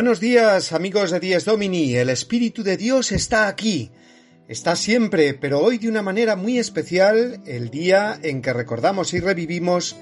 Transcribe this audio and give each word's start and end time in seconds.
Buenos 0.00 0.18
días, 0.18 0.72
amigos 0.72 1.10
de 1.10 1.20
Dies 1.20 1.44
Domini. 1.44 1.94
El 1.94 2.08
Espíritu 2.08 2.62
de 2.62 2.78
Dios 2.78 3.12
está 3.12 3.48
aquí. 3.48 3.90
Está 4.48 4.74
siempre, 4.74 5.34
pero 5.34 5.60
hoy 5.60 5.76
de 5.76 5.90
una 5.90 6.00
manera 6.00 6.36
muy 6.36 6.58
especial, 6.58 7.42
el 7.44 7.68
día 7.68 8.18
en 8.22 8.40
que 8.40 8.54
recordamos 8.54 9.12
y 9.12 9.20
revivimos 9.20 9.96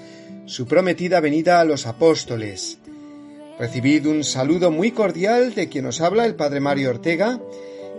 su 0.45 0.67
prometida 0.67 1.19
venida 1.19 1.59
a 1.59 1.65
los 1.65 1.85
apóstoles. 1.85 2.79
Recibid 3.59 4.07
un 4.07 4.23
saludo 4.23 4.71
muy 4.71 4.91
cordial 4.91 5.53
de 5.53 5.67
quien 5.67 5.85
os 5.85 5.99
habla 5.99 6.25
el 6.25 6.35
Padre 6.35 6.61
Mario 6.61 6.91
Ortega 6.91 7.41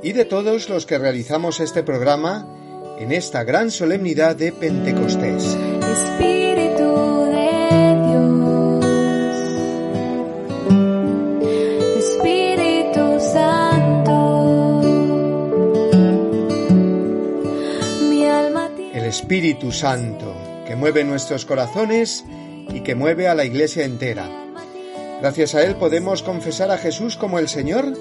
y 0.03 0.13
de 0.13 0.25
todos 0.25 0.71
los 0.71 0.87
que 0.87 0.97
realizamos 0.97 1.61
este 1.61 1.83
programa 1.83 2.97
en 2.99 3.13
esta 3.13 3.45
gran 3.45 3.71
solemnidad 3.71 4.37
de 4.37 4.53
Pentecostés. 4.53 5.55
Espíritu 19.21 19.71
Santo, 19.71 20.35
que 20.67 20.77
mueve 20.77 21.05
nuestros 21.05 21.45
corazones 21.45 22.25
y 22.73 22.81
que 22.81 22.95
mueve 22.95 23.29
a 23.29 23.35
la 23.35 23.45
Iglesia 23.45 23.85
entera. 23.85 24.27
Gracias 25.21 25.55
a 25.55 25.63
Él 25.63 25.77
podemos 25.77 26.23
confesar 26.23 26.71
a 26.71 26.79
Jesús 26.79 27.17
como 27.17 27.39
el 27.39 27.47
Señor 27.47 27.93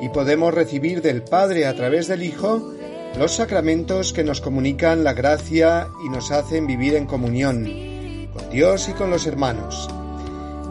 y 0.00 0.08
podemos 0.08 0.54
recibir 0.54 1.02
del 1.02 1.22
Padre 1.22 1.66
a 1.66 1.74
través 1.76 2.08
del 2.08 2.22
Hijo 2.22 2.72
los 3.18 3.32
sacramentos 3.36 4.14
que 4.14 4.24
nos 4.24 4.40
comunican 4.40 5.04
la 5.04 5.12
gracia 5.12 5.88
y 6.04 6.08
nos 6.08 6.30
hacen 6.30 6.66
vivir 6.66 6.94
en 6.94 7.04
comunión 7.04 8.30
con 8.32 8.50
Dios 8.50 8.88
y 8.88 8.94
con 8.94 9.10
los 9.10 9.26
hermanos. 9.26 9.90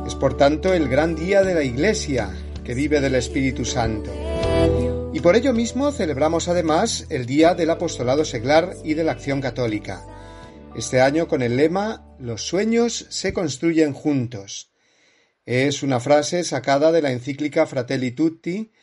Es 0.08 0.16
por 0.16 0.36
tanto 0.36 0.74
el 0.74 0.90
gran 0.90 1.16
día 1.16 1.44
de 1.44 1.54
la 1.54 1.64
Iglesia 1.64 2.32
que 2.66 2.74
vive 2.74 3.00
del 3.00 3.14
Espíritu 3.14 3.64
Santo. 3.64 4.10
Por 5.24 5.38
ello 5.38 5.54
mismo 5.54 5.90
celebramos 5.94 6.50
además 6.50 7.08
el 7.10 7.26
Día 7.26 7.56
del 7.56 7.70
Apostolado 7.70 8.26
Seglar 8.26 8.76
y 8.84 8.94
de 8.96 9.06
la 9.06 9.14
Acción 9.14 9.40
Católica. 9.40 10.06
Este 10.76 11.00
año 11.00 11.30
con 11.30 11.42
el 11.42 11.56
lema 11.56 12.06
Los 12.20 12.46
sueños 12.46 13.06
se 13.10 13.32
construyen 13.32 13.94
juntos. 13.94 14.74
Es 15.46 15.82
una 15.82 16.02
frase 16.02 16.44
sacada 16.44 16.92
de 16.92 17.02
la 17.02 17.14
encíclica 17.14 17.66
Fratelli 17.66 18.12
Tutti, 18.12 18.74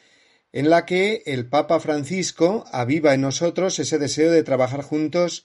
en 0.50 0.70
la 0.70 0.86
que 0.86 1.22
el 1.26 1.46
Papa 1.46 1.78
Francisco 1.78 2.64
aviva 2.72 3.12
en 3.12 3.20
nosotros 3.20 3.78
ese 3.78 3.98
deseo 3.98 4.30
de 4.30 4.42
trabajar 4.42 4.80
juntos 4.80 5.44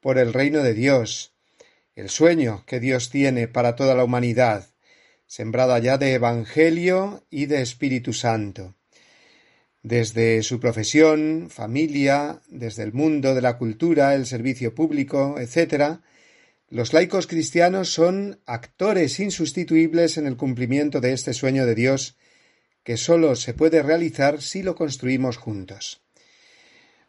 por 0.00 0.18
el 0.18 0.32
reino 0.32 0.64
de 0.64 0.74
Dios, 0.74 1.36
el 1.94 2.10
sueño 2.10 2.64
que 2.66 2.80
Dios 2.80 3.10
tiene 3.10 3.46
para 3.46 3.76
toda 3.76 3.94
la 3.94 4.02
humanidad, 4.02 4.70
sembrada 5.24 5.78
ya 5.78 5.98
de 5.98 6.14
Evangelio 6.14 7.24
y 7.30 7.46
de 7.46 7.62
Espíritu 7.62 8.12
Santo. 8.12 8.74
Desde 9.82 10.42
su 10.42 10.60
profesión, 10.60 11.48
familia, 11.50 12.40
desde 12.48 12.84
el 12.84 12.92
mundo 12.92 13.34
de 13.34 13.42
la 13.42 13.58
cultura, 13.58 14.14
el 14.14 14.26
servicio 14.26 14.74
público, 14.74 15.36
etc., 15.38 16.00
los 16.68 16.92
laicos 16.94 17.26
cristianos 17.26 17.92
son 17.92 18.40
actores 18.46 19.20
insustituibles 19.20 20.16
en 20.16 20.26
el 20.26 20.38
cumplimiento 20.38 21.00
de 21.00 21.12
este 21.12 21.34
sueño 21.34 21.66
de 21.66 21.74
Dios 21.74 22.16
que 22.82 22.96
sólo 22.96 23.36
se 23.36 23.54
puede 23.54 23.82
realizar 23.82 24.40
si 24.40 24.62
lo 24.62 24.74
construimos 24.74 25.36
juntos. 25.36 26.02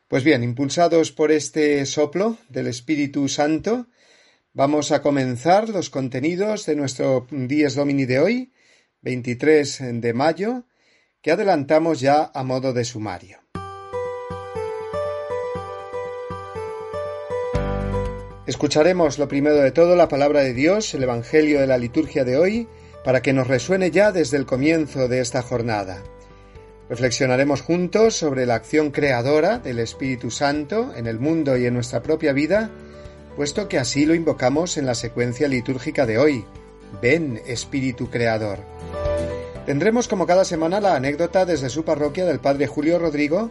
Pues 0.07 0.23
bien, 0.23 0.43
impulsados 0.43 1.11
por 1.11 1.31
este 1.31 1.85
soplo 1.85 2.37
del 2.49 2.67
Espíritu 2.67 3.27
Santo, 3.29 3.87
vamos 4.51 4.91
a 4.91 5.01
comenzar 5.01 5.69
los 5.69 5.89
contenidos 5.89 6.65
de 6.65 6.75
nuestro 6.75 7.27
Dies 7.31 7.75
Domini 7.75 8.05
de 8.05 8.19
hoy, 8.19 8.53
23 9.01 10.01
de 10.01 10.13
mayo, 10.13 10.65
que 11.23 11.31
adelantamos 11.31 12.01
ya 12.01 12.31
a 12.33 12.43
modo 12.43 12.73
de 12.73 12.83
sumario. 12.83 13.39
Escucharemos 18.45 19.17
lo 19.17 19.29
primero 19.29 19.55
de 19.55 19.71
todo 19.71 19.95
la 19.95 20.09
palabra 20.09 20.41
de 20.41 20.53
Dios, 20.53 20.93
el 20.93 21.03
Evangelio 21.03 21.61
de 21.61 21.67
la 21.67 21.77
liturgia 21.77 22.25
de 22.25 22.37
hoy, 22.37 22.67
para 23.05 23.21
que 23.21 23.31
nos 23.31 23.47
resuene 23.47 23.89
ya 23.89 24.11
desde 24.11 24.35
el 24.35 24.45
comienzo 24.45 25.07
de 25.07 25.21
esta 25.21 25.41
jornada. 25.41 26.03
Reflexionaremos 26.89 27.61
juntos 27.61 28.15
sobre 28.17 28.45
la 28.45 28.55
acción 28.55 28.91
creadora 28.91 29.59
del 29.59 29.79
Espíritu 29.79 30.29
Santo 30.29 30.93
en 30.93 31.07
el 31.07 31.19
mundo 31.19 31.57
y 31.57 31.65
en 31.65 31.73
nuestra 31.73 32.03
propia 32.03 32.33
vida, 32.33 32.69
puesto 33.37 33.69
que 33.69 33.79
así 33.79 34.05
lo 34.05 34.13
invocamos 34.13 34.75
en 34.75 34.85
la 34.85 34.93
secuencia 34.93 35.47
litúrgica 35.47 36.05
de 36.05 36.17
hoy. 36.17 36.45
Ven, 37.01 37.41
Espíritu 37.47 38.09
Creador. 38.09 38.59
Tendremos 39.65 40.09
como 40.09 40.27
cada 40.27 40.43
semana 40.43 40.81
la 40.81 40.95
anécdota 40.95 41.45
desde 41.45 41.69
su 41.69 41.85
parroquia 41.85 42.25
del 42.25 42.39
Padre 42.39 42.67
Julio 42.67 42.99
Rodrigo 42.99 43.49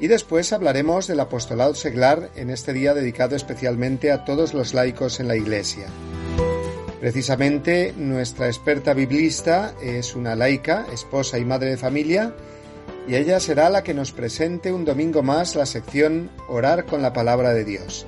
y 0.00 0.08
después 0.08 0.52
hablaremos 0.52 1.06
del 1.06 1.20
apostolado 1.20 1.74
seglar 1.74 2.30
en 2.34 2.50
este 2.50 2.72
día 2.72 2.94
dedicado 2.94 3.36
especialmente 3.36 4.10
a 4.10 4.24
todos 4.24 4.54
los 4.54 4.74
laicos 4.74 5.20
en 5.20 5.28
la 5.28 5.36
Iglesia. 5.36 5.86
Precisamente 7.00 7.94
nuestra 7.96 8.48
experta 8.48 8.92
biblista 8.92 9.72
es 9.80 10.16
una 10.16 10.34
laica, 10.34 10.84
esposa 10.92 11.38
y 11.38 11.44
madre 11.44 11.70
de 11.70 11.76
familia, 11.76 12.34
y 13.06 13.14
ella 13.14 13.38
será 13.38 13.70
la 13.70 13.84
que 13.84 13.94
nos 13.94 14.10
presente 14.10 14.72
un 14.72 14.84
domingo 14.84 15.22
más 15.22 15.54
la 15.54 15.66
sección 15.66 16.28
Orar 16.48 16.86
con 16.86 17.02
la 17.02 17.12
palabra 17.12 17.54
de 17.54 17.64
Dios. 17.64 18.04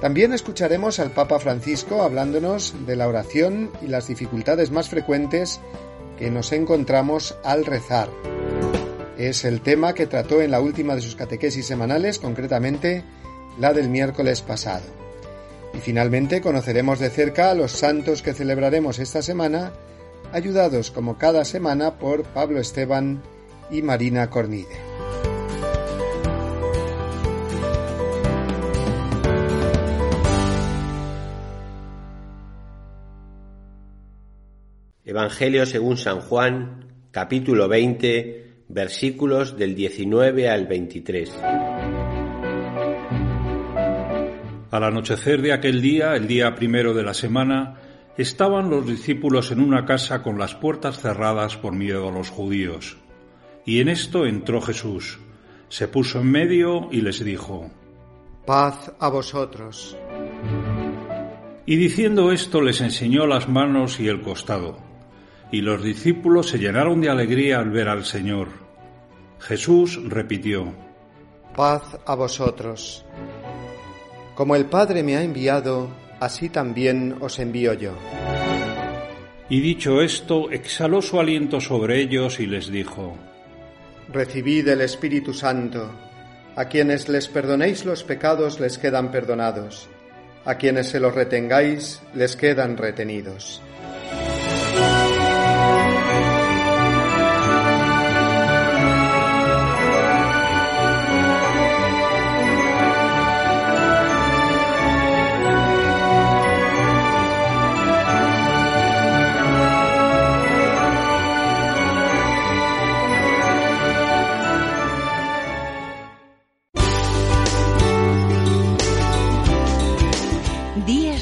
También 0.00 0.32
escucharemos 0.32 0.98
al 0.98 1.10
Papa 1.10 1.38
Francisco 1.38 2.02
hablándonos 2.02 2.74
de 2.86 2.96
la 2.96 3.06
oración 3.06 3.70
y 3.82 3.88
las 3.88 4.08
dificultades 4.08 4.70
más 4.70 4.88
frecuentes 4.88 5.60
que 6.22 6.30
nos 6.30 6.52
encontramos 6.52 7.36
al 7.42 7.66
rezar. 7.66 8.08
Es 9.18 9.44
el 9.44 9.60
tema 9.60 9.92
que 9.92 10.06
trató 10.06 10.40
en 10.40 10.52
la 10.52 10.60
última 10.60 10.94
de 10.94 11.00
sus 11.00 11.16
catequesis 11.16 11.66
semanales, 11.66 12.20
concretamente 12.20 13.02
la 13.58 13.72
del 13.72 13.88
miércoles 13.88 14.40
pasado. 14.40 14.84
Y 15.74 15.78
finalmente 15.78 16.40
conoceremos 16.40 17.00
de 17.00 17.10
cerca 17.10 17.50
a 17.50 17.54
los 17.54 17.72
santos 17.72 18.22
que 18.22 18.34
celebraremos 18.34 19.00
esta 19.00 19.20
semana, 19.20 19.72
ayudados 20.32 20.92
como 20.92 21.18
cada 21.18 21.44
semana 21.44 21.98
por 21.98 22.22
Pablo 22.22 22.60
Esteban 22.60 23.20
y 23.68 23.82
Marina 23.82 24.30
Cornide. 24.30 25.01
Evangelio 35.12 35.66
según 35.66 35.98
San 35.98 36.20
Juan, 36.20 36.86
capítulo 37.10 37.68
20, 37.68 38.64
versículos 38.68 39.58
del 39.58 39.74
19 39.74 40.48
al 40.48 40.66
23. 40.66 41.30
Al 44.70 44.84
anochecer 44.84 45.42
de 45.42 45.52
aquel 45.52 45.82
día, 45.82 46.16
el 46.16 46.26
día 46.26 46.54
primero 46.54 46.94
de 46.94 47.02
la 47.02 47.12
semana, 47.12 47.74
estaban 48.16 48.70
los 48.70 48.86
discípulos 48.86 49.50
en 49.50 49.60
una 49.60 49.84
casa 49.84 50.22
con 50.22 50.38
las 50.38 50.54
puertas 50.54 50.98
cerradas 50.98 51.58
por 51.58 51.74
miedo 51.74 52.08
a 52.08 52.12
los 52.12 52.30
judíos. 52.30 52.96
Y 53.66 53.80
en 53.82 53.90
esto 53.90 54.24
entró 54.24 54.62
Jesús, 54.62 55.18
se 55.68 55.88
puso 55.88 56.22
en 56.22 56.30
medio 56.30 56.88
y 56.90 57.02
les 57.02 57.22
dijo, 57.22 57.70
Paz 58.46 58.90
a 58.98 59.10
vosotros. 59.10 59.94
Y 61.66 61.76
diciendo 61.76 62.32
esto 62.32 62.62
les 62.62 62.80
enseñó 62.80 63.26
las 63.26 63.46
manos 63.46 64.00
y 64.00 64.08
el 64.08 64.22
costado 64.22 64.90
y 65.52 65.60
los 65.60 65.84
discípulos 65.84 66.48
se 66.48 66.58
llenaron 66.58 67.00
de 67.00 67.10
alegría 67.10 67.58
al 67.60 67.70
ver 67.70 67.88
al 67.88 68.04
Señor. 68.04 68.48
Jesús 69.38 70.00
repitió, 70.08 70.72
Paz 71.54 71.82
a 72.06 72.14
vosotros. 72.14 73.04
Como 74.34 74.56
el 74.56 74.64
Padre 74.64 75.02
me 75.02 75.16
ha 75.16 75.22
enviado, 75.22 75.90
así 76.20 76.48
también 76.48 77.16
os 77.20 77.38
envío 77.38 77.74
yo. 77.74 77.92
Y 79.50 79.60
dicho 79.60 80.00
esto, 80.00 80.50
exhaló 80.50 81.02
su 81.02 81.20
aliento 81.20 81.60
sobre 81.60 82.00
ellos 82.00 82.40
y 82.40 82.46
les 82.46 82.72
dijo, 82.72 83.18
Recibid 84.10 84.66
el 84.68 84.80
Espíritu 84.80 85.34
Santo. 85.34 85.90
A 86.56 86.66
quienes 86.66 87.10
les 87.10 87.28
perdonéis 87.28 87.84
los 87.84 88.04
pecados 88.04 88.58
les 88.58 88.78
quedan 88.78 89.10
perdonados, 89.10 89.88
a 90.46 90.54
quienes 90.54 90.88
se 90.88 91.00
los 91.00 91.14
retengáis 91.14 92.00
les 92.14 92.36
quedan 92.36 92.78
retenidos. 92.78 93.60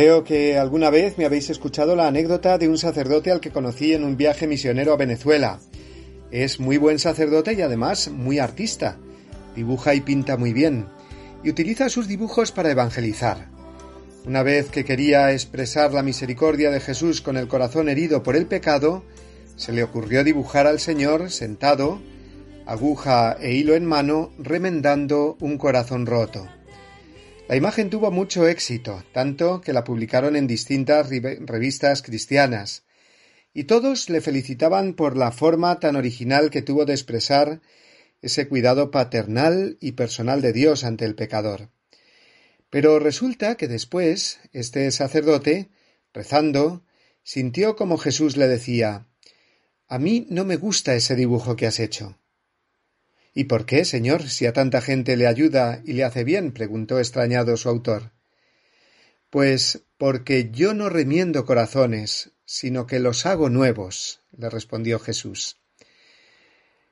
Creo 0.00 0.24
que 0.24 0.56
alguna 0.56 0.88
vez 0.88 1.18
me 1.18 1.26
habéis 1.26 1.50
escuchado 1.50 1.94
la 1.94 2.08
anécdota 2.08 2.56
de 2.56 2.70
un 2.70 2.78
sacerdote 2.78 3.30
al 3.30 3.40
que 3.40 3.50
conocí 3.50 3.92
en 3.92 4.02
un 4.02 4.16
viaje 4.16 4.46
misionero 4.46 4.94
a 4.94 4.96
Venezuela. 4.96 5.60
Es 6.30 6.58
muy 6.58 6.78
buen 6.78 6.98
sacerdote 6.98 7.52
y 7.52 7.60
además 7.60 8.08
muy 8.08 8.38
artista. 8.38 8.96
Dibuja 9.54 9.94
y 9.94 10.00
pinta 10.00 10.38
muy 10.38 10.54
bien 10.54 10.86
y 11.44 11.50
utiliza 11.50 11.90
sus 11.90 12.08
dibujos 12.08 12.50
para 12.50 12.70
evangelizar. 12.70 13.48
Una 14.24 14.42
vez 14.42 14.70
que 14.70 14.86
quería 14.86 15.32
expresar 15.32 15.92
la 15.92 16.02
misericordia 16.02 16.70
de 16.70 16.80
Jesús 16.80 17.20
con 17.20 17.36
el 17.36 17.46
corazón 17.46 17.90
herido 17.90 18.22
por 18.22 18.36
el 18.36 18.46
pecado, 18.46 19.04
se 19.56 19.72
le 19.72 19.82
ocurrió 19.82 20.24
dibujar 20.24 20.66
al 20.66 20.80
Señor 20.80 21.30
sentado, 21.30 22.00
aguja 22.64 23.36
e 23.38 23.52
hilo 23.52 23.74
en 23.74 23.84
mano, 23.84 24.30
remendando 24.38 25.36
un 25.40 25.58
corazón 25.58 26.06
roto. 26.06 26.48
La 27.50 27.56
imagen 27.56 27.90
tuvo 27.90 28.12
mucho 28.12 28.46
éxito, 28.46 29.02
tanto 29.12 29.60
que 29.60 29.72
la 29.72 29.82
publicaron 29.82 30.36
en 30.36 30.46
distintas 30.46 31.08
revistas 31.08 32.00
cristianas, 32.00 32.84
y 33.52 33.64
todos 33.64 34.08
le 34.08 34.20
felicitaban 34.20 34.94
por 34.94 35.16
la 35.16 35.32
forma 35.32 35.80
tan 35.80 35.96
original 35.96 36.50
que 36.50 36.62
tuvo 36.62 36.84
de 36.84 36.92
expresar 36.92 37.60
ese 38.22 38.46
cuidado 38.46 38.92
paternal 38.92 39.78
y 39.80 39.92
personal 39.92 40.42
de 40.42 40.52
Dios 40.52 40.84
ante 40.84 41.04
el 41.04 41.16
pecador. 41.16 41.70
Pero 42.70 43.00
resulta 43.00 43.56
que 43.56 43.66
después 43.66 44.38
este 44.52 44.88
sacerdote, 44.92 45.70
rezando, 46.14 46.84
sintió 47.24 47.74
como 47.74 47.98
Jesús 47.98 48.36
le 48.36 48.46
decía 48.46 49.08
A 49.88 49.98
mí 49.98 50.24
no 50.30 50.44
me 50.44 50.54
gusta 50.54 50.94
ese 50.94 51.16
dibujo 51.16 51.56
que 51.56 51.66
has 51.66 51.80
hecho. 51.80 52.19
¿Y 53.32 53.44
por 53.44 53.64
qué, 53.64 53.84
señor, 53.84 54.28
si 54.28 54.46
a 54.46 54.52
tanta 54.52 54.80
gente 54.80 55.16
le 55.16 55.26
ayuda 55.26 55.82
y 55.84 55.92
le 55.92 56.04
hace 56.04 56.24
bien? 56.24 56.52
preguntó 56.52 56.98
extrañado 56.98 57.56
su 57.56 57.68
autor. 57.68 58.12
Pues 59.30 59.84
porque 59.98 60.50
yo 60.50 60.74
no 60.74 60.88
remiendo 60.88 61.44
corazones, 61.44 62.32
sino 62.44 62.86
que 62.86 62.98
los 62.98 63.26
hago 63.26 63.48
nuevos, 63.48 64.22
le 64.36 64.50
respondió 64.50 64.98
Jesús. 64.98 65.58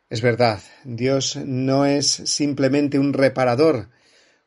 Es 0.08 0.22
verdad, 0.22 0.62
Dios 0.84 1.36
no 1.36 1.84
es 1.84 2.06
simplemente 2.06 2.98
un 2.98 3.12
reparador, 3.12 3.90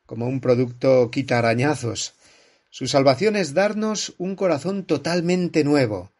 como 0.06 0.28
un 0.28 0.40
producto 0.42 1.12
quita 1.12 1.38
arañazos. 1.40 2.16
Su 2.70 2.88
salvación 2.88 3.36
es 3.36 3.54
darnos 3.54 4.16
un 4.18 4.36
corazón 4.36 4.86
totalmente 4.86 5.66
nuevo, 5.66 6.14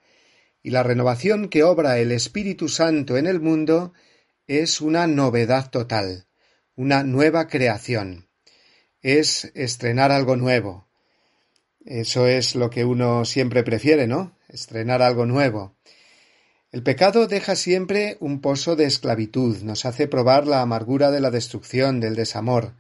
y 0.62 0.72
la 0.72 0.84
renovación 0.84 1.48
que 1.48 1.64
obra 1.64 1.98
el 2.00 2.12
Espíritu 2.12 2.68
Santo 2.68 3.18
en 3.18 3.26
el 3.26 3.40
mundo 3.40 3.94
es 4.48 4.82
una 4.82 5.08
novedad 5.08 5.70
total, 5.70 6.28
una 6.76 7.04
nueva 7.04 7.48
creación. 7.48 8.28
Es 9.02 9.52
estrenar 9.56 10.12
algo 10.12 10.36
nuevo. 10.36 10.88
Eso 11.86 12.28
es 12.28 12.56
lo 12.56 12.70
que 12.70 12.86
uno 12.86 13.26
siempre 13.26 13.64
prefiere, 13.64 14.08
¿no? 14.08 14.38
Estrenar 14.48 15.02
algo 15.02 15.26
nuevo. 15.26 15.76
El 16.72 16.84
pecado 16.84 17.28
deja 17.28 17.56
siempre 17.56 18.18
un 18.20 18.40
pozo 18.40 18.76
de 18.76 18.86
esclavitud, 18.86 19.62
nos 19.64 19.86
hace 19.86 20.08
probar 20.08 20.48
la 20.48 20.62
amargura 20.62 21.12
de 21.12 21.20
la 21.20 21.32
destrucción, 21.32 22.00
del 22.00 22.16
desamor. 22.16 22.76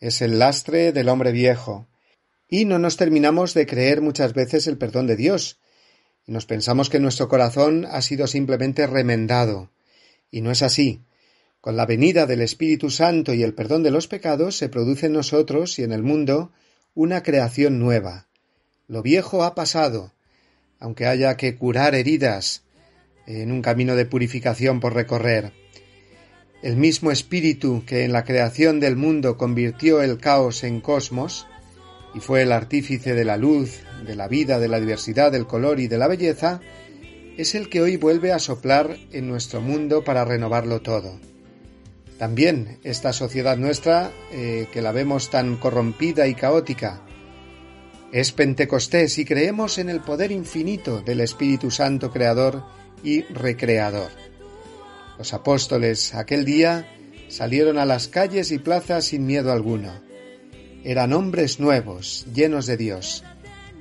Es 0.00 0.20
el 0.20 0.38
lastre 0.38 0.92
del 0.92 1.08
hombre 1.08 1.32
viejo. 1.32 1.88
Y 2.48 2.64
no 2.64 2.78
nos 2.78 2.96
terminamos 2.96 3.54
de 3.54 3.66
creer 3.66 4.02
muchas 4.02 4.34
veces 4.34 4.66
el 4.66 4.76
perdón 4.76 5.06
de 5.06 5.16
Dios, 5.16 5.60
y 6.26 6.32
nos 6.32 6.46
pensamos 6.46 6.90
que 6.90 7.00
nuestro 7.00 7.28
corazón 7.28 7.86
ha 7.90 8.02
sido 8.02 8.26
simplemente 8.26 8.86
remendado, 8.86 9.70
y 10.36 10.42
no 10.42 10.50
es 10.50 10.60
así. 10.60 11.00
Con 11.62 11.76
la 11.76 11.86
venida 11.86 12.26
del 12.26 12.42
Espíritu 12.42 12.90
Santo 12.90 13.32
y 13.32 13.42
el 13.42 13.54
perdón 13.54 13.82
de 13.82 13.90
los 13.90 14.06
pecados 14.06 14.54
se 14.54 14.68
produce 14.68 15.06
en 15.06 15.14
nosotros 15.14 15.78
y 15.78 15.82
en 15.82 15.92
el 15.92 16.02
mundo 16.02 16.52
una 16.94 17.22
creación 17.22 17.78
nueva. 17.78 18.28
Lo 18.86 19.00
viejo 19.00 19.44
ha 19.44 19.54
pasado, 19.54 20.12
aunque 20.78 21.06
haya 21.06 21.38
que 21.38 21.56
curar 21.56 21.94
heridas 21.94 22.64
en 23.26 23.50
un 23.50 23.62
camino 23.62 23.96
de 23.96 24.04
purificación 24.04 24.78
por 24.78 24.92
recorrer. 24.92 25.54
El 26.62 26.76
mismo 26.76 27.10
espíritu 27.10 27.84
que 27.86 28.04
en 28.04 28.12
la 28.12 28.24
creación 28.24 28.78
del 28.78 28.96
mundo 28.96 29.38
convirtió 29.38 30.02
el 30.02 30.18
caos 30.18 30.64
en 30.64 30.82
cosmos, 30.82 31.46
y 32.14 32.20
fue 32.20 32.42
el 32.42 32.52
artífice 32.52 33.14
de 33.14 33.24
la 33.24 33.38
luz, 33.38 33.80
de 34.06 34.16
la 34.16 34.28
vida, 34.28 34.58
de 34.58 34.68
la 34.68 34.80
diversidad, 34.80 35.32
del 35.32 35.46
color 35.46 35.80
y 35.80 35.88
de 35.88 35.96
la 35.96 36.08
belleza, 36.08 36.60
es 37.36 37.54
el 37.54 37.68
que 37.68 37.82
hoy 37.82 37.96
vuelve 37.96 38.32
a 38.32 38.38
soplar 38.38 38.96
en 39.12 39.28
nuestro 39.28 39.60
mundo 39.60 40.04
para 40.04 40.24
renovarlo 40.24 40.80
todo. 40.80 41.18
También 42.18 42.78
esta 42.82 43.12
sociedad 43.12 43.58
nuestra, 43.58 44.10
eh, 44.32 44.68
que 44.72 44.80
la 44.80 44.92
vemos 44.92 45.28
tan 45.30 45.56
corrompida 45.56 46.26
y 46.26 46.34
caótica, 46.34 47.02
es 48.12 48.32
Pentecostés 48.32 49.18
y 49.18 49.24
creemos 49.24 49.78
en 49.78 49.90
el 49.90 50.00
poder 50.00 50.32
infinito 50.32 51.02
del 51.02 51.20
Espíritu 51.20 51.70
Santo 51.70 52.10
Creador 52.10 52.62
y 53.02 53.22
Recreador. 53.22 54.10
Los 55.18 55.34
apóstoles 55.34 56.14
aquel 56.14 56.44
día 56.44 56.88
salieron 57.28 57.76
a 57.78 57.84
las 57.84 58.08
calles 58.08 58.52
y 58.52 58.58
plazas 58.58 59.06
sin 59.06 59.26
miedo 59.26 59.52
alguno. 59.52 60.00
Eran 60.84 61.12
hombres 61.12 61.60
nuevos, 61.60 62.26
llenos 62.32 62.66
de 62.66 62.76
Dios, 62.76 63.24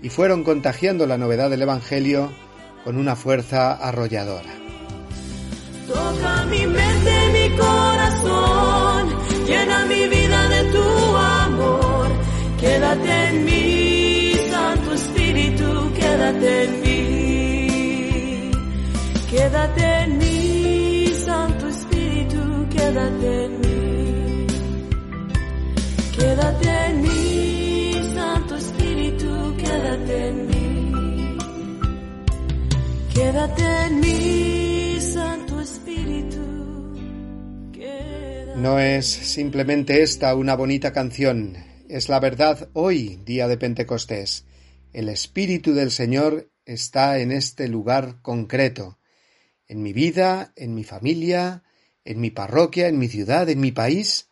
y 0.01 0.09
fueron 0.09 0.43
contagiando 0.43 1.05
la 1.05 1.17
novedad 1.17 1.49
del 1.49 1.61
Evangelio 1.61 2.31
con 2.85 2.97
una 2.97 3.15
fuerza 3.15 3.73
arrolladora. 3.73 4.53
Toca 5.87 6.45
mi 6.45 6.67
mente, 6.67 7.13
mi 7.33 7.57
corazón, 7.57 9.09
llena 9.47 9.85
mi 9.87 10.07
vida 10.07 10.47
de 10.49 10.63
tu 10.65 11.17
amor, 11.17 12.07
quédate 12.59 13.27
en 13.29 13.45
mí, 13.45 14.33
Santo 14.51 14.93
Espíritu, 14.93 15.93
quédate 15.95 16.63
en 16.65 16.81
mí, 16.83 18.51
quédate 19.31 19.83
en 20.03 20.17
mí, 20.19 21.07
Santo 21.25 21.67
Espíritu, 21.67 22.67
quédate 22.69 23.45
en 23.45 23.61
mí, 23.61 24.47
quédate 26.17 26.69
en 26.87 27.01
mí, 27.01 27.93
Santo 28.13 28.55
Espíritu, 28.55 29.55
quédate 29.57 30.27
en 30.27 30.47
mí. 30.47 30.54
No 38.55 38.79
es 38.79 39.05
simplemente 39.05 40.01
esta 40.01 40.33
una 40.35 40.55
bonita 40.55 40.93
canción, 40.93 41.57
es 41.89 42.07
la 42.07 42.21
verdad 42.21 42.69
hoy, 42.71 43.19
día 43.25 43.49
de 43.49 43.57
Pentecostés. 43.57 44.45
El 44.93 45.09
Espíritu 45.09 45.73
del 45.73 45.91
Señor 45.91 46.49
está 46.63 47.19
en 47.19 47.33
este 47.33 47.67
lugar 47.67 48.21
concreto, 48.21 48.99
en 49.67 49.83
mi 49.83 49.91
vida, 49.91 50.53
en 50.55 50.73
mi 50.73 50.85
familia, 50.85 51.63
en 52.05 52.21
mi 52.21 52.31
parroquia, 52.31 52.87
en 52.87 52.97
mi 52.97 53.09
ciudad, 53.09 53.49
en 53.49 53.59
mi 53.59 53.73
país. 53.73 54.29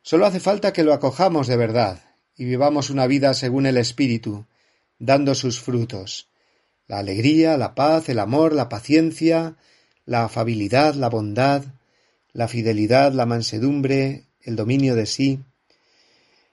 Solo 0.00 0.24
hace 0.24 0.40
falta 0.40 0.72
que 0.72 0.84
lo 0.84 0.94
acojamos 0.94 1.48
de 1.48 1.58
verdad 1.58 2.00
y 2.34 2.46
vivamos 2.46 2.88
una 2.88 3.06
vida 3.06 3.34
según 3.34 3.66
el 3.66 3.76
Espíritu, 3.76 4.46
dando 4.98 5.34
sus 5.34 5.60
frutos. 5.60 6.31
La 6.86 6.98
alegría, 6.98 7.56
la 7.56 7.74
paz, 7.74 8.08
el 8.08 8.18
amor, 8.18 8.52
la 8.52 8.68
paciencia, 8.68 9.56
la 10.04 10.24
afabilidad, 10.24 10.94
la 10.94 11.08
bondad, 11.08 11.64
la 12.32 12.48
fidelidad, 12.48 13.12
la 13.12 13.26
mansedumbre, 13.26 14.26
el 14.40 14.56
dominio 14.56 14.94
de 14.94 15.06
sí. 15.06 15.40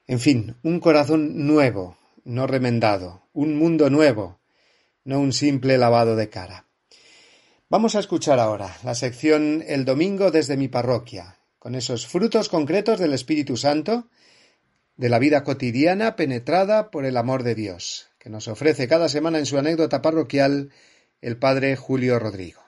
En 0.08 0.20
fin, 0.20 0.56
un 0.64 0.80
corazón 0.80 1.48
nuevo, 1.48 1.98
no 2.24 2.48
remendado, 2.48 3.24
un 3.34 3.56
mundo 3.56 3.90
nuevo, 3.90 4.40
no 5.04 5.20
un 5.20 5.34
simple 5.34 5.78
lavado 5.78 6.16
de 6.16 6.30
cara. 6.30 6.66
Vamos 7.70 7.96
a 7.96 8.00
escuchar 8.00 8.40
ahora 8.40 8.76
la 8.84 8.96
sección 8.96 9.64
El 9.68 9.86
domingo 9.86 10.32
desde 10.32 10.58
mi 10.58 10.68
parroquia, 10.68 11.38
con 11.60 11.76
esos 11.76 12.08
frutos 12.08 12.50
concretos 12.50 13.00
del 13.00 13.14
Espíritu 13.14 13.58
Santo, 13.58 14.08
de 14.98 15.10
la 15.10 15.20
vida 15.20 15.44
cotidiana 15.44 16.16
penetrada 16.16 16.92
por 16.92 17.06
el 17.06 17.16
amor 17.16 17.44
de 17.44 17.56
Dios, 17.56 18.09
que 18.20 18.30
nos 18.30 18.48
ofrece 18.48 18.88
cada 18.88 19.10
semana 19.10 19.40
en 19.40 19.46
su 19.46 19.58
anécdota 19.58 20.02
parroquial 20.02 20.70
el 21.22 21.38
Padre 21.38 21.76
Julio 21.76 22.20
Rodrigo. 22.20 22.62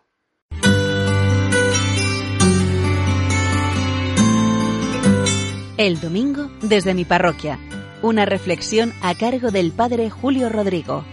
El 5.78 6.00
domingo 6.00 6.50
desde 6.62 6.94
mi 6.94 7.06
parroquia. 7.06 7.60
Una 8.02 8.26
reflexión 8.26 8.94
a 9.02 9.16
cargo 9.16 9.52
del 9.52 9.72
Padre 9.72 10.10
Julio 10.10 10.50
Rodrigo. 10.50 11.04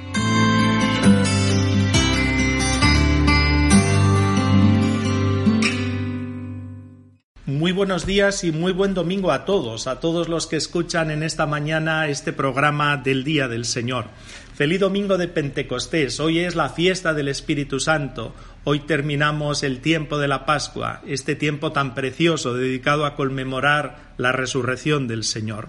Muy 7.59 7.73
buenos 7.73 8.07
días 8.07 8.45
y 8.45 8.53
muy 8.53 8.71
buen 8.71 8.95
domingo 8.95 9.33
a 9.33 9.45
todos, 9.45 9.89
a 9.89 9.99
todos 9.99 10.29
los 10.29 10.47
que 10.47 10.55
escuchan 10.55 11.11
en 11.11 11.25
esta 11.25 11.45
mañana 11.45 12.07
este 12.07 12.33
programa 12.33 12.97
del 12.99 13.25
Día 13.25 13.49
del 13.49 13.65
Señor. 13.65 14.05
Feliz 14.55 14.79
domingo 14.79 15.19
de 15.19 15.27
Pentecostés, 15.27 16.21
hoy 16.21 16.39
es 16.39 16.55
la 16.55 16.69
fiesta 16.69 17.15
del 17.15 17.27
Espíritu 17.27 17.81
Santo, 17.81 18.33
hoy 18.63 18.79
terminamos 18.79 19.65
el 19.65 19.81
tiempo 19.81 20.19
de 20.19 20.29
la 20.29 20.47
Pascua, 20.47 21.03
este 21.05 21.35
tiempo 21.35 21.73
tan 21.73 21.97
precioso 21.97 22.55
dedicado 22.55 23.05
a 23.05 23.17
conmemorar 23.17 24.13
la 24.19 24.31
resurrección 24.31 25.09
del 25.09 25.25
Señor. 25.25 25.69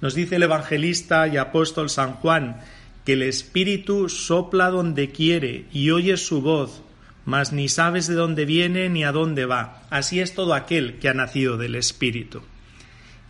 Nos 0.00 0.16
dice 0.16 0.34
el 0.34 0.42
evangelista 0.42 1.28
y 1.28 1.36
apóstol 1.36 1.88
San 1.88 2.14
Juan 2.14 2.62
que 3.04 3.12
el 3.12 3.22
Espíritu 3.22 4.08
sopla 4.08 4.70
donde 4.70 5.12
quiere 5.12 5.66
y 5.72 5.90
oye 5.90 6.16
su 6.16 6.42
voz, 6.42 6.82
mas 7.26 7.52
ni 7.52 7.68
sabes 7.68 8.06
de 8.06 8.14
dónde 8.14 8.46
viene 8.46 8.88
ni 8.88 9.04
a 9.04 9.12
dónde 9.12 9.44
va. 9.44 9.82
Así 9.90 10.20
es 10.20 10.34
todo 10.34 10.54
aquel 10.54 10.98
que 10.98 11.10
ha 11.10 11.14
nacido 11.14 11.58
del 11.58 11.74
Espíritu. 11.74 12.42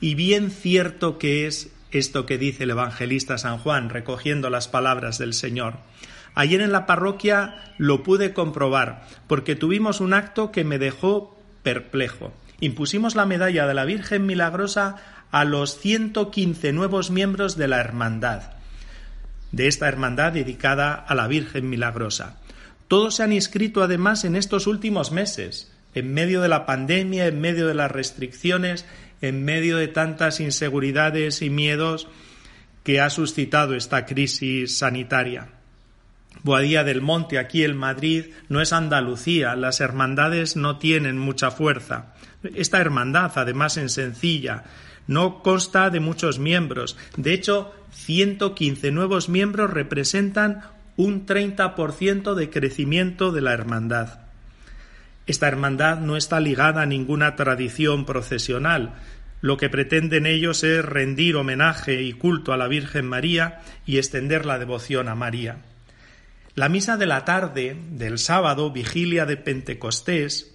Y 0.00 0.14
bien 0.14 0.50
cierto 0.50 1.18
que 1.18 1.46
es 1.46 1.72
esto 1.90 2.26
que 2.26 2.36
dice 2.36 2.64
el 2.64 2.70
evangelista 2.70 3.38
San 3.38 3.56
Juan, 3.58 3.88
recogiendo 3.88 4.50
las 4.50 4.68
palabras 4.68 5.16
del 5.18 5.32
Señor. 5.32 5.78
Ayer 6.34 6.60
en 6.60 6.72
la 6.72 6.84
parroquia 6.84 7.72
lo 7.78 8.02
pude 8.02 8.34
comprobar, 8.34 9.06
porque 9.26 9.56
tuvimos 9.56 10.00
un 10.00 10.12
acto 10.12 10.52
que 10.52 10.64
me 10.64 10.78
dejó 10.78 11.40
perplejo. 11.62 12.34
Impusimos 12.60 13.16
la 13.16 13.24
medalla 13.24 13.66
de 13.66 13.72
la 13.72 13.86
Virgen 13.86 14.26
Milagrosa 14.26 14.96
a 15.30 15.44
los 15.46 15.78
115 15.78 16.72
nuevos 16.72 17.10
miembros 17.10 17.56
de 17.56 17.68
la 17.68 17.80
hermandad, 17.80 18.52
de 19.52 19.68
esta 19.68 19.88
hermandad 19.88 20.32
dedicada 20.32 20.92
a 20.94 21.14
la 21.14 21.26
Virgen 21.28 21.70
Milagrosa. 21.70 22.36
Todos 22.88 23.16
se 23.16 23.22
han 23.22 23.32
inscrito 23.32 23.82
además 23.82 24.24
en 24.24 24.36
estos 24.36 24.66
últimos 24.66 25.10
meses, 25.12 25.72
en 25.94 26.12
medio 26.12 26.40
de 26.40 26.48
la 26.48 26.66
pandemia, 26.66 27.26
en 27.26 27.40
medio 27.40 27.66
de 27.66 27.74
las 27.74 27.90
restricciones, 27.90 28.84
en 29.20 29.44
medio 29.44 29.76
de 29.76 29.88
tantas 29.88 30.40
inseguridades 30.40 31.42
y 31.42 31.50
miedos 31.50 32.08
que 32.84 33.00
ha 33.00 33.10
suscitado 33.10 33.74
esta 33.74 34.06
crisis 34.06 34.78
sanitaria. 34.78 35.48
Boadía 36.42 36.84
del 36.84 37.00
Monte, 37.00 37.38
aquí 37.38 37.64
en 37.64 37.76
Madrid, 37.76 38.26
no 38.48 38.60
es 38.60 38.72
Andalucía, 38.72 39.56
las 39.56 39.80
hermandades 39.80 40.54
no 40.54 40.78
tienen 40.78 41.18
mucha 41.18 41.50
fuerza. 41.50 42.14
Esta 42.54 42.78
hermandad, 42.78 43.32
además 43.34 43.76
en 43.78 43.88
sencilla, 43.88 44.64
no 45.08 45.42
consta 45.42 45.90
de 45.90 46.00
muchos 46.00 46.38
miembros. 46.38 46.96
De 47.16 47.32
hecho, 47.32 47.74
115 47.92 48.90
nuevos 48.92 49.28
miembros 49.28 49.70
representan 49.70 50.62
un 50.96 51.26
30% 51.26 52.34
de 52.34 52.50
crecimiento 52.50 53.32
de 53.32 53.40
la 53.40 53.52
hermandad. 53.52 54.20
Esta 55.26 55.48
hermandad 55.48 55.98
no 55.98 56.16
está 56.16 56.40
ligada 56.40 56.82
a 56.82 56.86
ninguna 56.86 57.36
tradición 57.36 58.06
procesional. 58.06 58.94
Lo 59.40 59.56
que 59.56 59.68
pretenden 59.68 60.24
ellos 60.24 60.62
es 60.64 60.84
rendir 60.84 61.36
homenaje 61.36 62.02
y 62.02 62.12
culto 62.12 62.52
a 62.52 62.56
la 62.56 62.68
Virgen 62.68 63.06
María 63.06 63.60
y 63.84 63.98
extender 63.98 64.46
la 64.46 64.58
devoción 64.58 65.08
a 65.08 65.14
María. 65.14 65.58
La 66.54 66.68
misa 66.68 66.96
de 66.96 67.06
la 67.06 67.24
tarde 67.24 67.76
del 67.90 68.18
sábado, 68.18 68.70
vigilia 68.70 69.26
de 69.26 69.36
Pentecostés, 69.36 70.54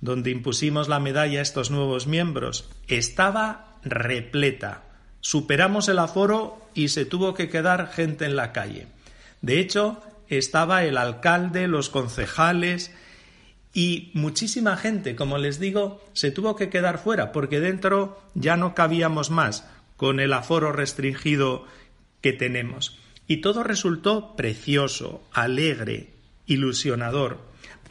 donde 0.00 0.30
impusimos 0.30 0.88
la 0.88 1.00
medalla 1.00 1.38
a 1.38 1.42
estos 1.42 1.70
nuevos 1.70 2.06
miembros, 2.06 2.68
estaba 2.88 3.76
repleta. 3.84 4.82
Superamos 5.20 5.88
el 5.88 5.98
aforo 5.98 6.68
y 6.74 6.88
se 6.88 7.04
tuvo 7.04 7.34
que 7.34 7.48
quedar 7.48 7.90
gente 7.92 8.24
en 8.24 8.36
la 8.36 8.52
calle. 8.52 8.86
De 9.40 9.60
hecho, 9.60 10.02
estaba 10.28 10.84
el 10.84 10.96
alcalde, 10.96 11.68
los 11.68 11.88
concejales 11.88 12.92
y 13.72 14.10
muchísima 14.14 14.76
gente, 14.76 15.14
como 15.14 15.38
les 15.38 15.60
digo, 15.60 16.04
se 16.12 16.30
tuvo 16.30 16.56
que 16.56 16.70
quedar 16.70 16.98
fuera 16.98 17.32
porque 17.32 17.60
dentro 17.60 18.20
ya 18.34 18.56
no 18.56 18.74
cabíamos 18.74 19.30
más 19.30 19.68
con 19.96 20.20
el 20.20 20.32
aforo 20.32 20.72
restringido 20.72 21.64
que 22.20 22.32
tenemos. 22.32 22.98
Y 23.26 23.38
todo 23.38 23.62
resultó 23.62 24.36
precioso, 24.36 25.22
alegre, 25.32 26.08
ilusionador. 26.46 27.38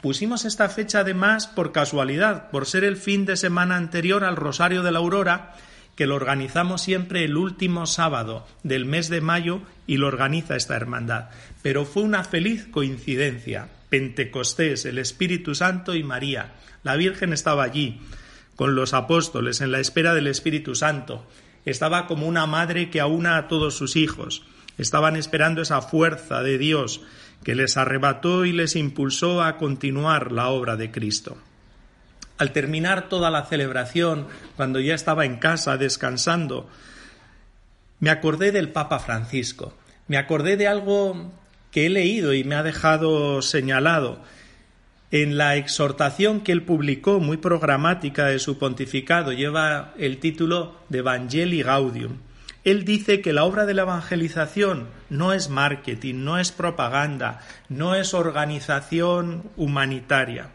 Pusimos 0.02 0.44
esta 0.44 0.68
fecha 0.68 1.00
además 1.00 1.46
por 1.46 1.72
casualidad, 1.72 2.50
por 2.50 2.66
ser 2.66 2.84
el 2.84 2.96
fin 2.96 3.24
de 3.24 3.36
semana 3.36 3.76
anterior 3.76 4.24
al 4.24 4.36
Rosario 4.36 4.82
de 4.82 4.92
la 4.92 4.98
Aurora, 4.98 5.54
que 5.98 6.06
lo 6.06 6.14
organizamos 6.14 6.80
siempre 6.80 7.24
el 7.24 7.36
último 7.36 7.84
sábado 7.84 8.46
del 8.62 8.84
mes 8.84 9.08
de 9.08 9.20
mayo 9.20 9.62
y 9.84 9.96
lo 9.96 10.06
organiza 10.06 10.54
esta 10.54 10.76
hermandad. 10.76 11.30
Pero 11.60 11.84
fue 11.84 12.04
una 12.04 12.22
feliz 12.22 12.68
coincidencia. 12.70 13.68
Pentecostés, 13.88 14.84
el 14.84 14.98
Espíritu 14.98 15.56
Santo 15.56 15.96
y 15.96 16.04
María. 16.04 16.52
La 16.84 16.94
Virgen 16.94 17.32
estaba 17.32 17.64
allí, 17.64 18.00
con 18.54 18.76
los 18.76 18.94
apóstoles, 18.94 19.60
en 19.60 19.72
la 19.72 19.80
espera 19.80 20.14
del 20.14 20.28
Espíritu 20.28 20.76
Santo. 20.76 21.26
Estaba 21.64 22.06
como 22.06 22.28
una 22.28 22.46
madre 22.46 22.90
que 22.90 23.00
aúna 23.00 23.36
a 23.36 23.48
todos 23.48 23.74
sus 23.74 23.96
hijos. 23.96 24.44
Estaban 24.78 25.16
esperando 25.16 25.62
esa 25.62 25.82
fuerza 25.82 26.44
de 26.44 26.58
Dios 26.58 27.00
que 27.42 27.56
les 27.56 27.76
arrebató 27.76 28.44
y 28.44 28.52
les 28.52 28.76
impulsó 28.76 29.42
a 29.42 29.56
continuar 29.56 30.30
la 30.30 30.50
obra 30.50 30.76
de 30.76 30.92
Cristo. 30.92 31.38
Al 32.38 32.52
terminar 32.52 33.08
toda 33.08 33.30
la 33.30 33.46
celebración, 33.46 34.28
cuando 34.54 34.78
ya 34.78 34.94
estaba 34.94 35.24
en 35.24 35.38
casa 35.38 35.76
descansando, 35.76 36.68
me 37.98 38.10
acordé 38.10 38.52
del 38.52 38.70
Papa 38.70 39.00
Francisco, 39.00 39.74
me 40.06 40.18
acordé 40.18 40.56
de 40.56 40.68
algo 40.68 41.32
que 41.72 41.86
he 41.86 41.90
leído 41.90 42.32
y 42.34 42.44
me 42.44 42.54
ha 42.54 42.62
dejado 42.62 43.42
señalado. 43.42 44.20
En 45.10 45.36
la 45.36 45.56
exhortación 45.56 46.42
que 46.42 46.52
él 46.52 46.62
publicó, 46.62 47.18
muy 47.18 47.38
programática 47.38 48.26
de 48.26 48.38
su 48.38 48.56
pontificado, 48.56 49.32
lleva 49.32 49.92
el 49.98 50.18
título 50.18 50.76
de 50.90 50.98
Evangelii 50.98 51.64
Gaudium. 51.64 52.18
Él 52.62 52.84
dice 52.84 53.20
que 53.20 53.32
la 53.32 53.44
obra 53.44 53.66
de 53.66 53.74
la 53.74 53.82
evangelización 53.82 54.86
no 55.10 55.32
es 55.32 55.48
marketing, 55.48 56.22
no 56.22 56.38
es 56.38 56.52
propaganda, 56.52 57.40
no 57.68 57.96
es 57.96 58.14
organización 58.14 59.50
humanitaria 59.56 60.50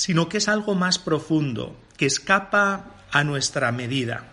sino 0.00 0.30
que 0.30 0.38
es 0.38 0.48
algo 0.48 0.74
más 0.74 0.98
profundo, 0.98 1.76
que 1.98 2.06
escapa 2.06 2.86
a 3.12 3.22
nuestra 3.22 3.70
medida, 3.70 4.24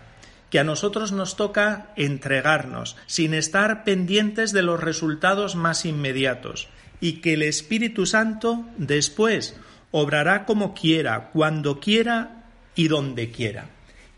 que 0.48 0.58
a 0.58 0.64
nosotros 0.64 1.12
nos 1.12 1.36
toca 1.36 1.92
entregarnos, 1.94 2.96
sin 3.04 3.34
estar 3.34 3.84
pendientes 3.84 4.52
de 4.52 4.62
los 4.62 4.82
resultados 4.82 5.56
más 5.56 5.84
inmediatos, 5.84 6.68
y 7.02 7.20
que 7.20 7.34
el 7.34 7.42
Espíritu 7.42 8.06
Santo 8.06 8.64
después 8.78 9.56
obrará 9.90 10.46
como 10.46 10.72
quiera, 10.72 11.28
cuando 11.34 11.80
quiera 11.80 12.46
y 12.74 12.88
donde 12.88 13.30
quiera. 13.30 13.66